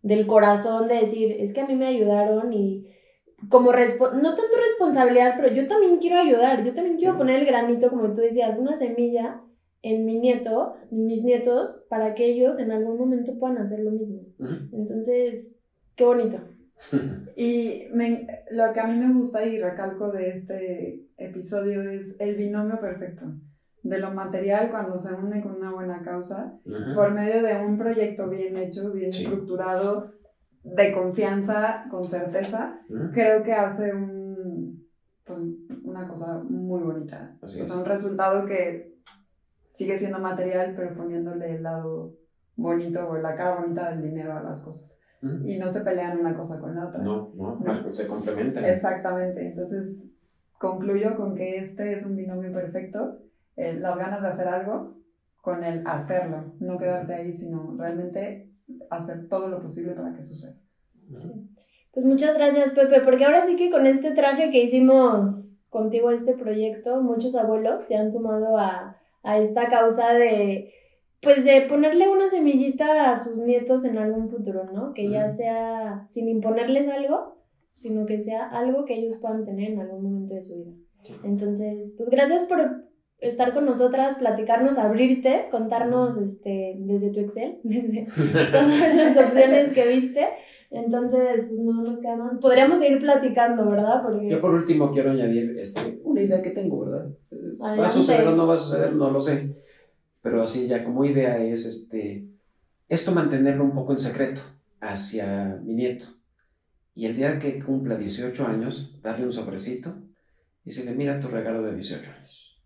del 0.02 0.26
corazón, 0.26 0.88
de 0.88 0.96
decir, 0.96 1.36
es 1.38 1.52
que 1.52 1.60
a 1.60 1.66
mí 1.66 1.74
me 1.74 1.86
ayudaron 1.86 2.52
y 2.52 2.86
como, 3.48 3.72
no 3.72 4.34
tanto 4.34 4.56
responsabilidad, 4.62 5.34
pero 5.36 5.54
yo 5.54 5.66
también 5.66 5.98
quiero 5.98 6.18
ayudar, 6.18 6.64
yo 6.64 6.74
también 6.74 6.96
quiero 6.96 7.16
poner 7.16 7.40
el 7.40 7.46
granito, 7.46 7.90
como 7.90 8.12
tú 8.12 8.20
decías, 8.20 8.58
una 8.58 8.76
semilla 8.76 9.40
en 9.82 10.06
mi 10.06 10.18
nieto, 10.18 10.74
en 10.90 11.06
mis 11.06 11.24
nietos, 11.24 11.84
para 11.88 12.14
que 12.14 12.26
ellos 12.26 12.58
en 12.58 12.72
algún 12.72 12.96
momento 12.96 13.38
puedan 13.38 13.58
hacer 13.58 13.80
lo 13.80 13.90
mismo. 13.90 14.22
Uh 14.38 14.44
-huh. 14.44 14.68
Entonces, 14.72 15.52
qué 15.94 16.04
bonito. 16.04 16.38
y 17.36 17.84
me, 17.92 18.26
lo 18.50 18.72
que 18.72 18.80
a 18.80 18.86
mí 18.86 18.98
me 18.98 19.12
gusta 19.12 19.44
y 19.44 19.60
recalco 19.60 20.10
de 20.10 20.30
este 20.30 21.06
episodio 21.16 21.82
es 21.90 22.16
el 22.20 22.36
binomio 22.36 22.80
perfecto 22.80 23.26
de 23.82 23.98
lo 23.98 24.10
material 24.12 24.70
cuando 24.70 24.98
se 24.98 25.14
une 25.14 25.42
con 25.42 25.56
una 25.56 25.70
buena 25.70 26.02
causa 26.02 26.58
uh 26.64 26.70
-huh. 26.70 26.94
por 26.94 27.12
medio 27.12 27.42
de 27.42 27.54
un 27.56 27.76
proyecto 27.76 28.28
bien 28.28 28.56
hecho, 28.56 28.90
bien 28.92 29.12
sí. 29.12 29.24
estructurado, 29.24 30.14
de 30.62 30.92
confianza, 30.92 31.84
con 31.90 32.06
certeza, 32.06 32.80
uh 32.88 32.94
-huh. 32.94 33.12
creo 33.12 33.42
que 33.42 33.52
hace 33.52 33.92
un, 33.92 34.88
pues, 35.24 35.38
una 35.84 36.08
cosa 36.08 36.42
muy 36.48 36.82
bonita. 36.82 37.36
Así 37.42 37.60
o 37.60 37.66
sea, 37.66 37.76
un 37.76 37.84
resultado 37.84 38.46
que 38.46 38.94
sigue 39.68 39.98
siendo 39.98 40.18
material, 40.18 40.72
pero 40.74 40.94
poniéndole 40.94 41.56
el 41.56 41.62
lado 41.62 42.14
bonito 42.56 43.06
o 43.06 43.18
la 43.18 43.36
cara 43.36 43.60
bonita 43.60 43.90
del 43.90 44.02
dinero 44.02 44.32
a 44.32 44.42
las 44.42 44.64
cosas 44.64 44.93
y 45.44 45.58
no 45.58 45.68
se 45.68 45.80
pelean 45.80 46.18
una 46.18 46.36
cosa 46.36 46.60
con 46.60 46.74
la 46.74 46.88
otra. 46.88 47.02
No, 47.02 47.32
no, 47.34 47.58
no. 47.58 47.92
se 47.92 48.06
complementan. 48.06 48.64
Exactamente. 48.64 49.46
Entonces, 49.46 50.10
concluyo 50.58 51.16
con 51.16 51.34
que 51.34 51.58
este 51.58 51.94
es 51.94 52.04
un 52.04 52.16
binomio 52.16 52.52
perfecto. 52.52 53.18
Eh, 53.56 53.74
las 53.74 53.96
ganas 53.96 54.22
de 54.22 54.28
hacer 54.28 54.48
algo 54.48 54.96
con 55.40 55.62
el 55.62 55.86
hacerlo, 55.86 56.54
no 56.60 56.78
quedarte 56.78 57.14
ahí, 57.14 57.36
sino 57.36 57.76
realmente 57.78 58.50
hacer 58.90 59.28
todo 59.28 59.48
lo 59.48 59.62
posible 59.62 59.92
para 59.92 60.14
que 60.14 60.22
suceda. 60.22 60.56
Sí. 61.16 61.50
Pues 61.92 62.06
muchas 62.06 62.34
gracias, 62.34 62.72
Pepe, 62.72 63.02
porque 63.02 63.24
ahora 63.24 63.46
sí 63.46 63.56
que 63.56 63.70
con 63.70 63.86
este 63.86 64.12
traje 64.12 64.50
que 64.50 64.64
hicimos 64.64 65.64
contigo 65.68 66.10
este 66.10 66.34
proyecto, 66.34 67.02
muchos 67.02 67.36
abuelos 67.36 67.84
se 67.84 67.96
han 67.96 68.10
sumado 68.10 68.58
a, 68.58 68.96
a 69.22 69.38
esta 69.38 69.68
causa 69.68 70.14
de 70.14 70.72
pues 71.24 71.44
de 71.44 71.62
ponerle 71.62 72.08
una 72.08 72.28
semillita 72.28 73.10
a 73.10 73.18
sus 73.18 73.38
nietos 73.38 73.84
en 73.84 73.98
algún 73.98 74.28
futuro, 74.28 74.64
¿no? 74.72 74.92
Que 74.92 75.10
ya 75.10 75.28
sea 75.30 76.04
sin 76.08 76.28
imponerles 76.28 76.88
algo, 76.88 77.38
sino 77.74 78.06
que 78.06 78.22
sea 78.22 78.48
algo 78.50 78.84
que 78.84 78.94
ellos 78.94 79.16
puedan 79.20 79.44
tener 79.44 79.72
en 79.72 79.80
algún 79.80 80.02
momento 80.02 80.34
de 80.34 80.42
su 80.42 80.56
vida. 80.58 80.72
Entonces, 81.24 81.94
pues 81.96 82.08
gracias 82.10 82.44
por 82.44 82.84
estar 83.18 83.54
con 83.54 83.64
nosotras, 83.64 84.16
platicarnos, 84.16 84.78
abrirte, 84.78 85.48
contarnos 85.50 86.16
este, 86.18 86.76
desde 86.78 87.10
tu 87.10 87.20
Excel, 87.20 87.58
desde 87.62 88.06
todas 88.50 88.96
las 88.96 89.16
opciones 89.16 89.72
que 89.72 89.88
viste. 89.88 90.28
Entonces, 90.70 91.46
pues 91.48 91.60
no 91.60 91.82
nos 91.82 92.00
queda 92.00 92.16
más. 92.16 92.40
Podríamos 92.40 92.80
seguir 92.80 92.98
platicando, 92.98 93.70
¿verdad? 93.70 94.02
Porque... 94.02 94.28
Yo 94.28 94.40
por 94.40 94.54
último 94.54 94.90
quiero 94.90 95.12
añadir 95.12 95.56
este, 95.56 96.00
una 96.02 96.22
idea 96.22 96.42
que 96.42 96.50
tengo, 96.50 96.84
¿verdad? 96.84 97.10
¿Va 97.60 97.86
a 97.86 97.88
suceder 97.88 98.26
o 98.26 98.34
no 98.34 98.46
va 98.48 98.54
a 98.54 98.58
suceder? 98.58 98.92
No 98.94 99.10
lo 99.10 99.20
sé. 99.20 99.54
Pero 100.24 100.42
así 100.42 100.66
ya 100.66 100.82
como 100.82 101.04
idea 101.04 101.36
es 101.36 101.66
este, 101.66 102.26
esto 102.88 103.12
mantenerlo 103.12 103.62
un 103.62 103.74
poco 103.74 103.92
en 103.92 103.98
secreto 103.98 104.40
hacia 104.80 105.60
mi 105.62 105.74
nieto. 105.74 106.06
Y 106.94 107.04
el 107.04 107.14
día 107.14 107.38
que 107.38 107.62
cumpla 107.62 107.98
18 107.98 108.46
años, 108.46 109.02
darle 109.02 109.26
un 109.26 109.32
sobrecito 109.32 109.94
y 110.64 110.70
decirle, 110.70 110.94
mira 110.94 111.20
tu 111.20 111.28
regalo 111.28 111.62
de 111.62 111.74
18 111.74 112.10
años. 112.10 112.58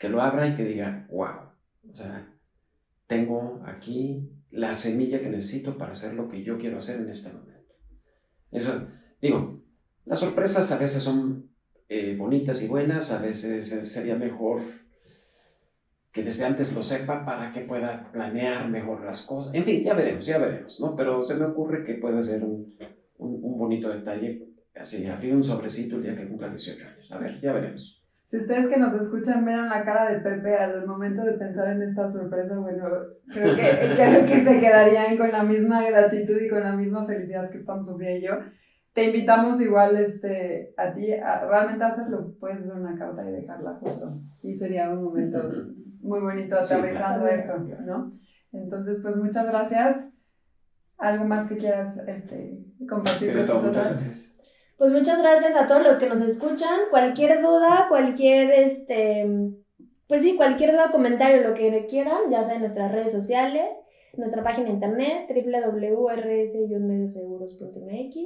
Que 0.00 0.08
lo 0.08 0.22
abra 0.22 0.48
y 0.48 0.56
que 0.56 0.64
diga, 0.64 1.06
wow. 1.10 1.50
O 1.92 1.94
sea, 1.94 2.34
tengo 3.06 3.62
aquí 3.66 4.26
la 4.48 4.72
semilla 4.72 5.20
que 5.20 5.28
necesito 5.28 5.76
para 5.76 5.92
hacer 5.92 6.14
lo 6.14 6.26
que 6.26 6.42
yo 6.42 6.56
quiero 6.56 6.78
hacer 6.78 7.02
en 7.02 7.10
este 7.10 7.34
momento. 7.34 7.74
Eso, 8.50 8.88
digo, 9.20 9.62
las 10.06 10.20
sorpresas 10.20 10.72
a 10.72 10.78
veces 10.78 11.02
son 11.02 11.50
eh, 11.90 12.16
bonitas 12.16 12.62
y 12.62 12.66
buenas, 12.66 13.12
a 13.12 13.20
veces 13.20 13.68
sería 13.92 14.16
mejor 14.16 14.62
que 16.16 16.22
desde 16.22 16.46
antes 16.46 16.74
lo 16.74 16.82
sepa 16.82 17.26
para 17.26 17.52
que 17.52 17.60
pueda 17.60 18.02
planear 18.10 18.70
mejor 18.70 19.04
las 19.04 19.26
cosas. 19.26 19.54
En 19.54 19.64
fin, 19.64 19.84
ya 19.84 19.92
veremos, 19.92 20.24
ya 20.24 20.38
veremos, 20.38 20.80
¿no? 20.80 20.96
Pero 20.96 21.22
se 21.22 21.36
me 21.36 21.44
ocurre 21.44 21.84
que 21.84 21.96
puede 21.96 22.22
ser 22.22 22.42
un, 22.42 22.74
un, 23.18 23.58
bonito 23.58 23.90
detalle, 23.90 24.48
así, 24.74 25.06
abrir 25.06 25.34
un 25.34 25.44
sobrecito 25.44 25.96
el 25.96 26.04
día 26.04 26.16
que 26.16 26.26
cumpla 26.26 26.48
18 26.48 26.88
años. 26.88 27.12
A 27.12 27.18
ver, 27.18 27.38
ya 27.38 27.52
veremos. 27.52 28.02
Si 28.24 28.38
ustedes 28.38 28.66
que 28.68 28.78
nos 28.78 28.94
escuchan 28.94 29.44
miran 29.44 29.68
la 29.68 29.84
cara 29.84 30.10
de 30.10 30.20
Pepe 30.20 30.56
al 30.56 30.86
momento 30.86 31.22
de 31.22 31.34
pensar 31.34 31.68
en 31.76 31.82
esta 31.82 32.10
sorpresa, 32.10 32.56
bueno, 32.56 32.88
creo 33.30 33.54
que, 33.54 33.62
creo 33.94 34.24
que 34.24 34.42
se 34.42 34.58
quedarían 34.58 35.18
con 35.18 35.30
la 35.30 35.42
misma 35.42 35.86
gratitud 35.86 36.40
y 36.40 36.48
con 36.48 36.60
la 36.60 36.74
misma 36.74 37.04
felicidad 37.04 37.50
que 37.50 37.58
estamos 37.58 37.86
Sofía 37.86 38.16
y 38.16 38.22
yo. 38.22 38.32
Te 38.94 39.04
invitamos 39.04 39.60
igual 39.60 39.98
este, 39.98 40.72
a 40.78 40.94
ti 40.94 41.12
a 41.12 41.46
realmente 41.46 41.84
hacerlo. 41.84 42.34
Puedes 42.40 42.60
hacer 42.60 42.72
una 42.72 42.98
carta 42.98 43.22
y 43.28 43.32
dejarla 43.32 43.74
junto. 43.74 44.18
Y 44.42 44.56
sería 44.56 44.88
un 44.88 45.04
momento 45.04 45.52
muy 46.06 46.20
bonito 46.20 46.56
aterrizando 46.56 47.26
esto, 47.26 47.58
¿no? 47.84 48.12
Entonces, 48.52 48.98
pues 49.02 49.16
muchas 49.16 49.46
gracias. 49.46 50.08
¿Algo 50.98 51.24
más 51.24 51.48
que 51.48 51.56
quieras 51.58 51.98
este, 52.06 52.58
compartir 52.88 53.46
con 53.46 53.46
nosotros? 53.46 54.32
Pues 54.78 54.92
muchas 54.92 55.20
gracias 55.20 55.56
a 55.56 55.66
todos 55.66 55.82
los 55.82 55.98
que 55.98 56.08
nos 56.08 56.20
escuchan. 56.20 56.78
Cualquier 56.90 57.42
duda, 57.42 57.86
cualquier, 57.88 58.50
este, 58.50 59.26
pues 60.06 60.22
sí, 60.22 60.36
cualquier 60.36 60.72
duda, 60.72 60.90
comentario, 60.90 61.46
lo 61.46 61.52
que 61.54 61.86
quieran, 61.88 62.30
ya 62.30 62.44
sea 62.44 62.54
en 62.54 62.60
nuestras 62.60 62.92
redes 62.92 63.12
sociales, 63.12 63.66
nuestra 64.16 64.42
página 64.42 64.70
internet, 64.70 65.28
www.rs-medioseguros.mx, 65.28 68.16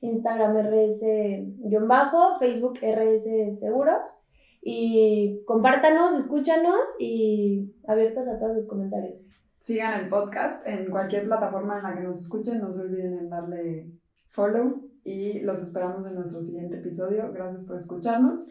Instagram 0.00 0.56
rs-bajo, 0.56 2.38
Facebook 2.38 2.78
rs 2.80 3.58
seguros. 3.58 4.22
Y 4.62 5.42
compártanos, 5.46 6.14
escúchanos 6.14 6.96
y 6.98 7.74
abiertas 7.86 8.28
a 8.28 8.38
todos 8.38 8.54
los 8.54 8.68
comentarios. 8.68 9.18
Sigan 9.58 10.00
el 10.00 10.08
podcast 10.08 10.66
en 10.66 10.90
cualquier 10.90 11.26
plataforma 11.26 11.78
en 11.78 11.82
la 11.82 11.94
que 11.94 12.00
nos 12.00 12.20
escuchen. 12.20 12.60
No 12.60 12.72
se 12.72 12.80
olviden 12.80 13.18
en 13.18 13.30
darle 13.30 13.90
follow 14.28 14.88
y 15.04 15.40
los 15.40 15.62
esperamos 15.62 16.06
en 16.06 16.14
nuestro 16.14 16.42
siguiente 16.42 16.76
episodio. 16.76 17.32
Gracias 17.32 17.64
por 17.64 17.76
escucharnos. 17.76 18.48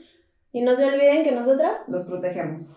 Y 0.51 0.62
no 0.62 0.76
se 0.76 0.86
olviden 0.86 1.24
que 1.24 1.32
nosotras 1.32 1.78
los 1.88 2.05
protegemos. 2.05 2.76